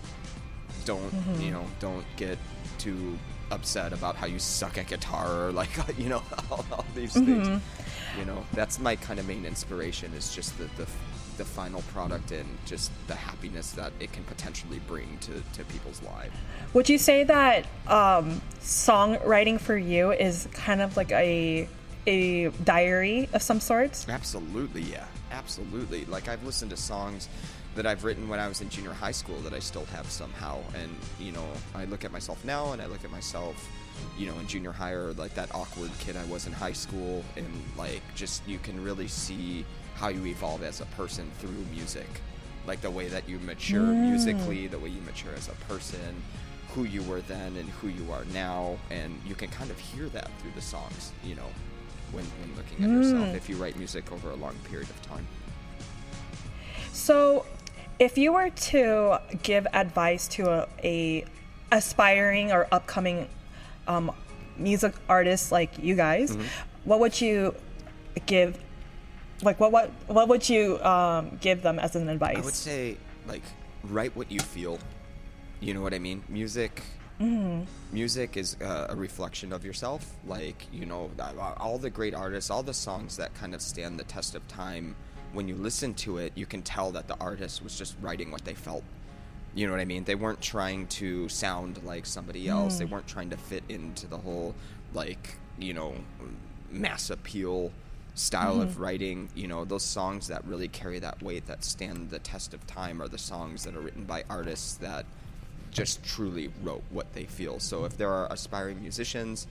[0.87, 1.43] don't Mhm.
[1.45, 2.39] you know, don't get
[2.79, 3.19] too
[3.51, 5.69] upset about how you suck at guitar or like
[5.99, 7.47] you know all, all these things.
[7.47, 7.61] Mhm.
[8.19, 10.87] You know, that's my kind of main inspiration is just the, the
[11.37, 16.03] the final product and just the happiness that it can potentially bring to, to people's
[16.03, 16.35] lives.
[16.73, 21.69] Would you say that um, songwriting for you is kind of like a
[22.07, 24.09] a diary of some sorts?
[24.09, 25.05] Absolutely, yeah.
[25.33, 26.05] Absolutely.
[26.05, 27.29] Like I've listened to songs
[27.77, 30.59] that I've written when I was in junior high school that I still have somehow.
[30.75, 33.69] And, you know, I look at myself now and I look at myself,
[34.19, 37.23] you know, in junior high or like that awkward kid I was in high school.
[37.37, 37.47] And,
[37.77, 39.65] like, just you can really see
[39.95, 42.09] how you evolve as a person through music.
[42.67, 44.09] Like the way that you mature Mm.
[44.11, 46.23] musically, the way you mature as a person,
[46.75, 48.77] who you were then and who you are now.
[48.91, 51.49] And you can kind of hear that through the songs, you know,
[52.13, 53.35] when, when looking at yourself Mm.
[53.37, 55.27] if you write music over a long period of time.
[56.93, 57.45] So,
[57.99, 61.25] if you were to give advice to a, a
[61.73, 63.29] aspiring or upcoming
[63.89, 64.13] um,
[64.57, 66.45] music artist like you guys, Mhm.
[66.85, 67.55] what would you
[68.27, 68.59] give?
[69.43, 72.39] Like what what what would you um, give them as an advice?
[72.39, 73.43] I would say, like,
[73.85, 74.79] write what you feel.
[75.61, 76.23] You know what I mean?
[76.29, 76.83] Music.
[77.21, 77.67] Mhm.
[77.93, 80.15] Music is uh, a reflection of yourself.
[80.27, 81.11] Like, you know,
[81.59, 84.97] all the great artists, all the songs that kind of stand the test of time.
[85.37, 88.47] When you listen to it, you can tell that the artist was just writing what
[88.47, 88.83] they felt.
[89.55, 90.05] You know what I mean?
[90.05, 92.79] They weren't trying to sound like somebody else.
[92.79, 92.91] They Mm.
[92.91, 94.55] weren't trying to fit into the whole,
[94.95, 95.95] like, you know,
[96.71, 97.71] mass appeal
[98.15, 98.81] style of Mhm.
[98.81, 99.29] writing.
[99.35, 103.03] You know, those songs that really carry that weight, that stand the test of time,
[103.03, 105.05] are the songs that are written by artists that
[105.71, 107.61] just truly wrote what they feel.
[107.61, 109.47] So if there are aspiring musicians,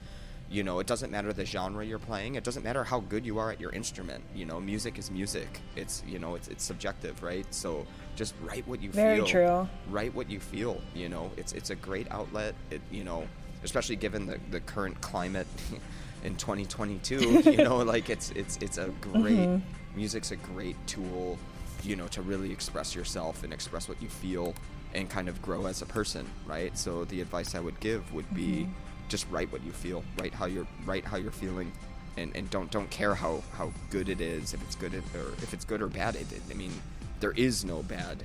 [0.48, 2.36] you know, it doesn't matter the genre you're playing.
[2.36, 4.22] It doesn't matter how good you are at your instrument.
[4.34, 5.60] You know, music is music.
[5.74, 7.46] It's you know, it's it's subjective, right?
[7.52, 7.84] So
[8.14, 9.26] just write what you Very feel.
[9.26, 9.68] true.
[9.90, 10.80] Write what you feel.
[10.94, 12.54] You know, it's it's a great outlet.
[12.70, 13.26] It you know,
[13.64, 15.48] especially given the the current climate
[16.24, 17.42] in 2022.
[17.50, 19.62] you know, like it's it's it's a great Mhm.
[19.96, 21.38] music's a great tool.
[21.82, 24.54] You know, to really express yourself and express what you feel
[24.94, 26.76] and kind of grow as a person, right?
[26.78, 28.70] So the advice I would give would be Mhm.
[29.08, 31.70] Just write what you feel, write how you're write how you're feeling,
[32.16, 35.52] and, and don't don't care how, how good it is, if it's good or if
[35.54, 36.16] it's good or bad.
[36.16, 36.72] It, I mean,
[37.20, 38.22] there is no bad.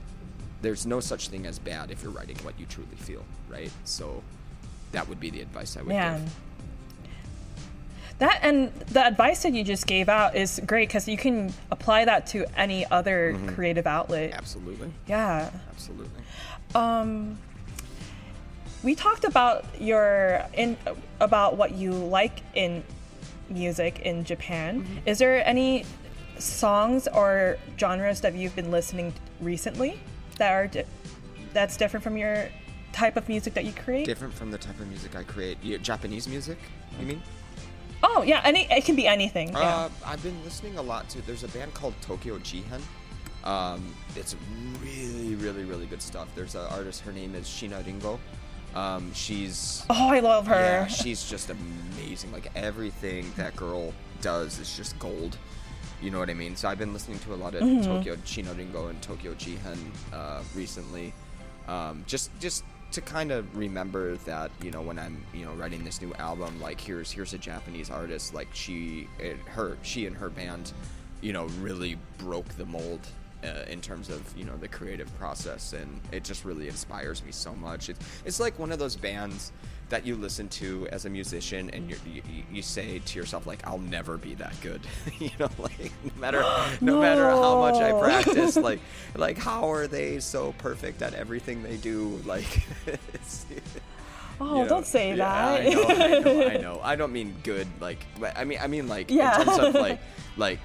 [0.61, 3.71] There's no such thing as bad if you're writing what you truly feel, right?
[3.83, 4.21] So
[4.91, 6.23] that would be the advice I would Man.
[6.23, 6.33] give.
[8.19, 12.05] That and the advice that you just gave out is great because you can apply
[12.05, 13.55] that to any other Mhm.
[13.55, 14.33] creative outlet.
[14.33, 14.91] Absolutely.
[15.07, 15.49] Yeah.
[15.71, 16.21] Absolutely.
[16.75, 17.39] Um,
[18.83, 20.77] we talked about your in
[21.19, 22.83] about what you like in
[23.49, 24.81] music in Japan.
[24.81, 24.97] Mm-hmm.
[25.07, 25.85] Is there any
[26.37, 29.99] songs or genres that you've been listening to recently
[30.37, 30.85] that are di-
[31.53, 32.49] that's different from your
[32.93, 34.05] type of music that you create?
[34.05, 35.57] Different from the type of music I create.
[35.61, 36.57] Yeah, Japanese music,
[36.99, 37.21] you mean?
[38.03, 39.49] Oh yeah, any it can be anything.
[39.49, 39.59] yeah.
[39.59, 41.21] Uh, I've been listening a lot to.
[41.21, 42.81] There's a band called Tokyo Jihen.
[43.43, 44.35] Um, it's
[44.83, 46.27] really, really, really good stuff.
[46.35, 47.01] There's an artist.
[47.01, 48.19] Her name is Shiina Ringo.
[48.75, 50.55] Um, she's Oh, I love her.
[50.55, 52.31] Yeah, she's just amazing.
[52.31, 55.37] Like everything that girl does is just gold.
[56.01, 56.55] You know what I mean?
[56.55, 57.83] So I've been listening to a lot of Mhm.
[57.83, 59.77] Tokyo Shiina Ringo and Tokyo Jihen
[60.13, 61.13] uh, recently.
[61.67, 62.63] Um, just just
[62.93, 66.59] to kind of remember that you know when I'm you know writing this new album,
[66.61, 70.71] like here's here's a Japanese artist, like she it, her she and her band,
[71.21, 72.99] you know, really broke the mold
[73.43, 77.31] uh, in terms of you know the creative process, and it just really inspires me
[77.31, 77.89] so much.
[77.89, 79.51] It's it's like one of those bands
[79.89, 81.97] that you listen to as a musician, and you
[82.51, 84.81] you say to yourself like, I'll never be that good,
[85.19, 86.43] you know, like no matter
[86.81, 88.79] no, matter how much I practice, like
[89.15, 92.65] like how are they so perfect at everything they do, like.
[94.43, 95.61] Oh, you know, don't say yeah, that.
[95.61, 96.79] I know, I know, I know.
[96.81, 99.39] I don't mean good, like, but I mean, I mean like Yeah.
[99.39, 99.99] in terms of like,
[100.35, 100.59] like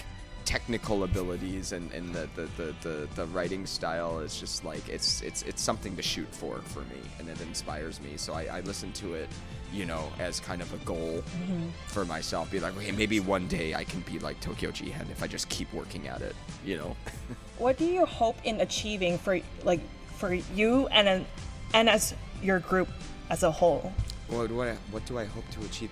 [0.47, 5.21] technical abilities and, and the, the, the, the, the writing style is just like it's
[5.21, 8.13] it's it's something to shoot for for me, and it inspires me.
[8.17, 9.29] So I, I listen to it,
[9.73, 11.71] you know, as kind of a goal Mhm.
[11.89, 12.51] for myself.
[12.51, 15.49] Be like, okay, maybe one day I can be like Tokyo Jihen if I just
[15.49, 16.35] keep working at it,
[16.65, 16.97] you know.
[17.59, 19.81] What do you hope in achieving for like
[20.19, 21.27] for you and an,
[21.75, 22.89] and as your group
[23.31, 23.93] as a whole?
[24.29, 25.91] What do I what do I hope to achieve?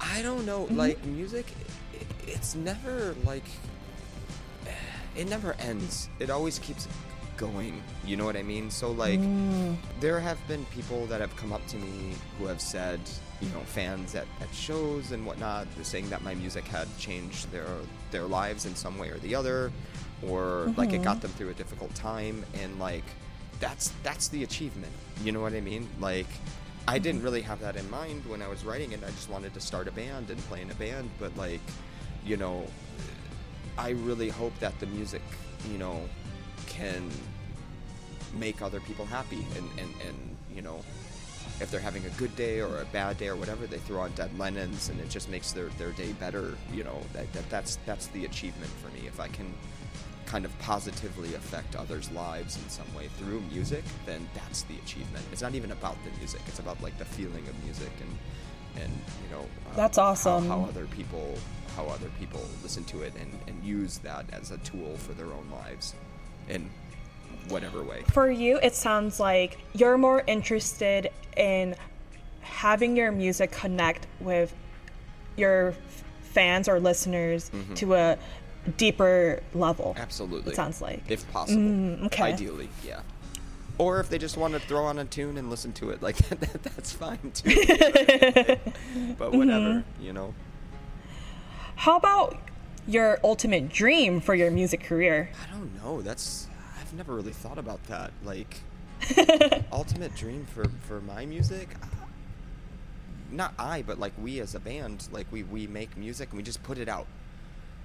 [0.00, 0.66] I don't know.
[0.66, 0.76] Mhm.
[0.76, 1.46] Like music,
[2.26, 3.44] it's never like
[5.16, 6.08] it never ends.
[6.18, 6.88] It always keeps
[7.36, 7.82] going.
[8.04, 8.70] You know what I mean?
[8.70, 9.76] So like, Mm.
[10.00, 13.00] there have been people that have come up to me who have said,
[13.40, 17.66] you know, fans at, at shows and whatnot, saying that my music had changed their
[18.10, 19.72] their lives in some way or the other.
[20.24, 21.04] or like it Mhm.
[21.04, 23.02] got them through a difficult time and like
[23.58, 24.92] that's that's the achievement
[25.24, 26.28] you know what i mean like
[26.86, 29.52] i didn't really have that in mind when i was writing it i just wanted
[29.52, 31.60] to start a band and play in a band but like
[32.24, 32.64] you know
[33.78, 35.22] i really hope that the music
[35.70, 36.00] you know
[36.66, 37.08] can
[38.34, 40.80] make other people happy and and, and you know
[41.60, 44.10] if they're having a good day or a bad day or whatever they throw on
[44.12, 47.76] dead lennons and it just makes their, their day better you know that, that that's
[47.86, 49.06] that's the achievement for me.
[49.06, 49.52] If i can
[50.26, 55.24] kind of positively affect others lives in some way through music then that's the achievement.
[55.30, 56.40] It's not even about the music.
[56.46, 58.10] It's about like the feeling of music and
[58.80, 58.90] and
[59.24, 60.48] you know uh, That's awesome.
[60.48, 61.34] how, other people
[61.76, 65.26] how other people listen to it and, and use that as a tool for their
[65.26, 65.94] own lives
[66.48, 66.68] in
[67.48, 71.74] whatever way For you, it sounds like you're more interested in
[72.40, 74.54] having your music connect with
[75.36, 75.74] your
[76.22, 77.74] fans or listeners Mhm.
[77.76, 78.18] to a
[78.76, 79.94] deeper level.
[79.98, 80.52] Absolutely.
[80.52, 81.02] It sounds like.
[81.08, 81.60] If possible.
[81.60, 82.22] Mm, okay.
[82.34, 83.00] Ideally, yeah.
[83.82, 86.16] Or if they just want to throw on a tune and listen to it, like
[86.28, 87.52] that, that's fine too.
[89.18, 90.02] but whatever, Mm-hmm.
[90.04, 90.34] you know.
[91.74, 92.38] How about
[92.86, 95.30] your ultimate dream for your music career?
[95.42, 96.00] I don't know.
[96.00, 96.46] That's
[96.80, 98.12] I've never really thought about that.
[98.24, 98.60] Like
[99.72, 101.68] ultimate dream for for my music.
[103.32, 106.44] Not I, but like we as a band, like we we make music and we
[106.44, 107.08] just put it out.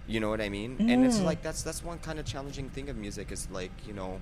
[0.08, 0.76] You know what I mean?
[0.92, 1.26] And it's Mm.
[1.26, 4.22] like that's that's one kind of challenging thing of music is like you know.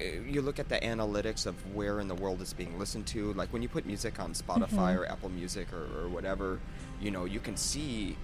[0.00, 3.32] You look at the analytics of where in the world it's being listened to.
[3.34, 4.98] Like when you put music on Spotify Mhm.
[4.98, 6.58] or Apple Music or, or whatever,
[7.00, 8.16] you know, you can see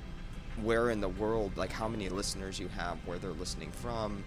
[0.63, 4.25] where in the world, like how many listeners you have, where they're listening from,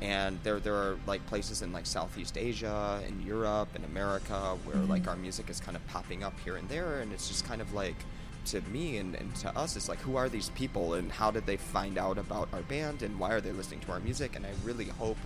[0.00, 4.76] and there there are like places in like Southeast Asia and Europe and America where
[4.76, 5.08] like Mhm.
[5.08, 7.72] our music is kind of popping up here and there, and it's just kind of
[7.74, 7.96] like
[8.44, 11.46] to me and, and to us, it's like who are these people and how did
[11.46, 14.36] they find out about our band and why are they listening to our music?
[14.36, 15.16] And I really hope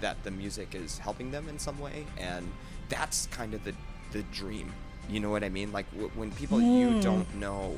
[0.00, 2.50] that the music is helping them in some way, and
[2.88, 3.74] that's kind of the
[4.12, 4.72] the dream.
[5.08, 5.72] You know what I mean?
[5.72, 7.00] Like w- when people you Mm.
[7.02, 7.74] don't know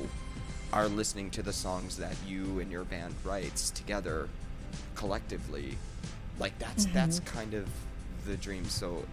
[0.73, 4.29] are listening to the songs that you and your band writes together
[4.95, 5.77] collectively
[6.39, 7.25] like that's that's Mhm.
[7.25, 7.67] kind of
[8.27, 9.05] the dream so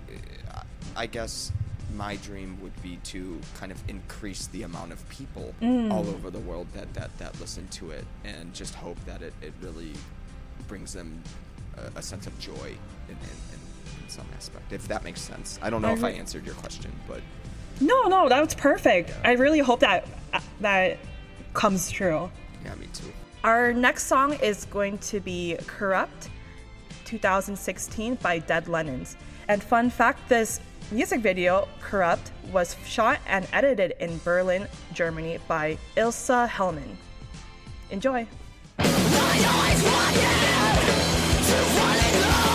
[0.54, 0.62] uh,
[0.98, 1.52] i guess
[1.96, 5.92] my dream would be to kind of increase the amount of people Mm.
[5.92, 9.34] all over the world that, that that listen to it and just hope that it,
[9.42, 9.94] it really
[10.68, 11.22] brings them
[11.78, 12.76] a, a sense of joy
[13.10, 13.20] in, in,
[13.54, 16.46] in, in some aspect if that makes sense i don't know I if i answered
[16.46, 17.22] your question but
[17.82, 19.12] No, no, that was perfect.
[19.26, 20.98] I really hope that uh, that
[21.54, 22.30] comes true.
[22.64, 23.12] yeah me too
[23.44, 26.30] Our next song is going to be Corrupt
[27.06, 29.16] 2016 by Dead Lennons.
[29.48, 30.60] And fun fact this
[30.92, 36.96] music video, Corrupt, was shot and edited in Berlin, Germany by Ilsa Hellman.
[37.92, 38.26] Enjoy.
[42.26, 42.55] will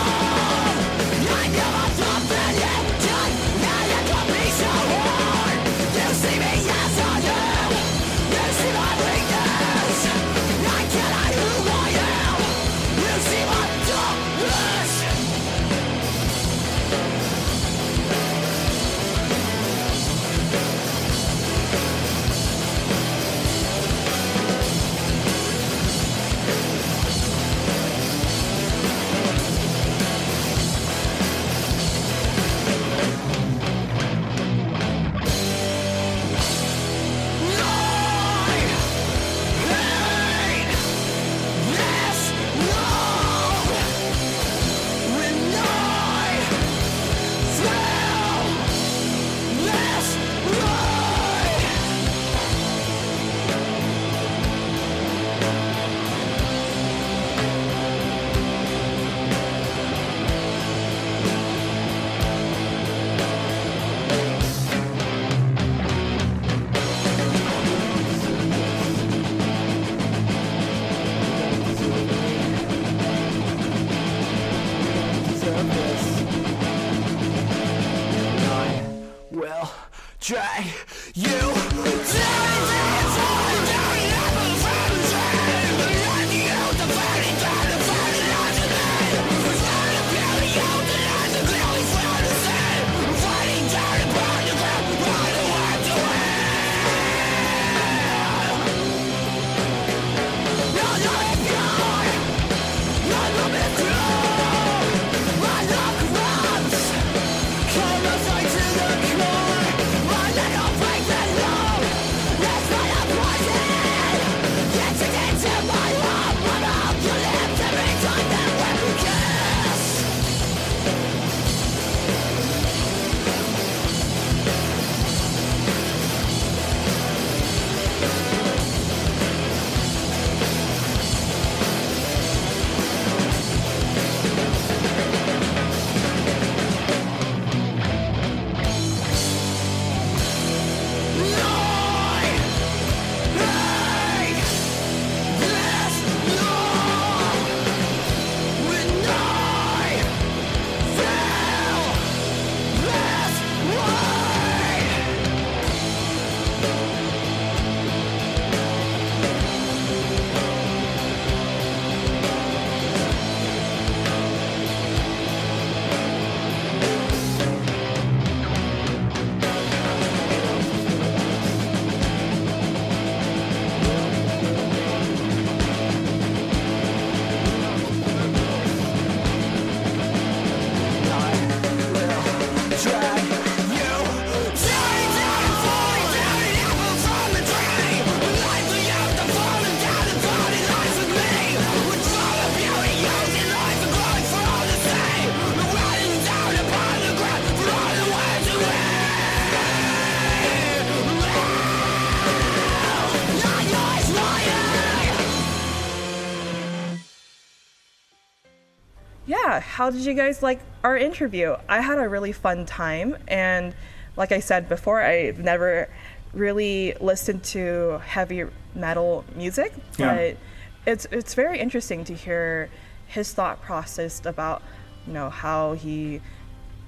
[209.81, 211.55] how did you guys like our interview?
[211.67, 213.73] I had a really fun time, and
[214.15, 215.89] like I said before, I've never
[216.33, 218.43] really listened to heavy
[218.75, 220.13] metal music, Yeah.
[220.15, 220.37] but
[220.85, 222.69] it's it's very interesting to hear
[223.07, 224.61] his thought process about
[225.07, 226.21] you know how he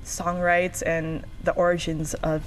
[0.05, 2.43] songwrites and the origins of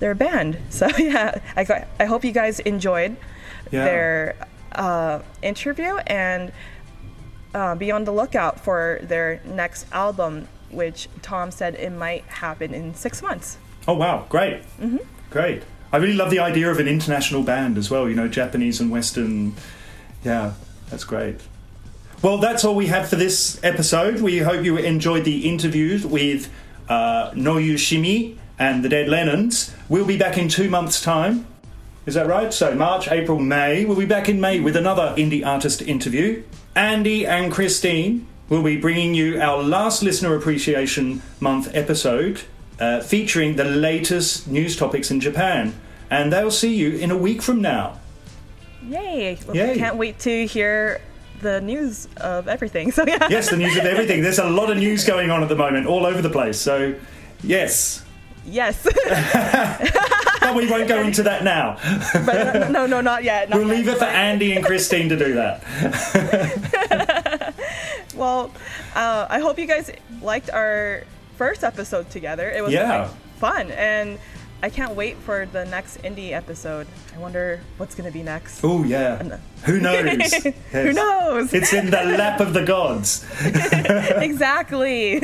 [0.00, 0.58] their band.
[0.70, 3.16] So yeah, I got, I hope you guys enjoyed
[3.70, 3.84] Yeah.
[3.84, 4.34] their
[4.72, 6.50] uh, interview and
[7.56, 12.74] uh, be on the lookout for their next album, which Tom said it might happen
[12.74, 13.56] in six months.
[13.88, 15.00] Oh wow, great, Mhm.
[15.30, 15.62] great.
[15.92, 18.08] I really love the idea of an international band as well.
[18.08, 19.54] You know, Japanese and Western.
[20.24, 20.52] Yeah,
[20.90, 21.36] that's great.
[22.22, 24.20] Well, that's all we have for this episode.
[24.20, 26.48] We hope you enjoyed the interviews with
[26.88, 29.72] uh, Noyu Shimi and the Dead Lennons.
[29.88, 31.46] We'll be back in two months' time.
[32.06, 32.52] Is that right?
[32.52, 33.84] So, March, April, May.
[33.84, 36.42] We'll be back in May with another indie artist interview.
[36.76, 42.42] Andy and Christine will be bringing you our last Listener Appreciation Month episode
[42.78, 45.74] uh, featuring the latest news topics in Japan.
[46.10, 47.98] And they'll see you in a week from now.
[48.86, 49.38] Yay!
[49.46, 49.78] Well, Yay.
[49.78, 51.00] Can't wait to hear
[51.40, 52.92] the news of everything.
[52.96, 53.26] So yeah.
[53.30, 54.22] Yes, the news of everything.
[54.22, 56.58] There's a lot of news going on at the moment, all over the place.
[56.58, 56.94] So,
[57.42, 58.04] yes.
[58.44, 58.86] Yes.
[60.46, 61.76] But we won't go into that now.
[62.24, 63.48] but no, no, not yet.
[63.50, 63.76] not we'll yet.
[63.76, 65.62] leave it for Andy and Christine to do that.
[68.14, 68.50] Well,
[68.94, 69.90] uh, I hope you guys
[70.22, 71.02] liked our
[71.36, 72.48] first episode together.
[72.50, 73.08] It was Yeah.
[73.38, 74.18] fun, and
[74.62, 76.86] I can't wait for the next indie episode.
[77.14, 78.64] I wonder what's going to be next.
[78.64, 79.22] Oh, yeah.
[79.64, 80.32] Who knows?
[80.72, 81.52] Who knows?
[81.52, 83.26] It's in the lap of the gods.
[83.44, 85.20] exactly.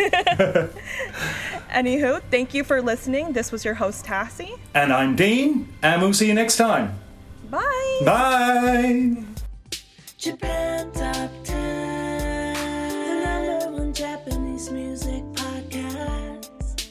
[1.73, 3.33] Anywho, thank you for listening.
[3.33, 4.59] This was your host, Tassie.
[4.75, 6.95] And I'm Dean, and we'll see you next time.
[7.51, 8.01] Bye.
[8.05, 9.25] Bye.
[10.19, 16.87] Japan Top 10, the number one Japanese music podcast.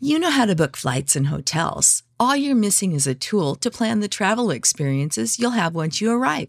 [0.00, 2.02] You know how to book flights and hotels.
[2.18, 6.10] All you're missing is a tool to plan the travel experiences you'll have once you
[6.10, 6.48] arrive.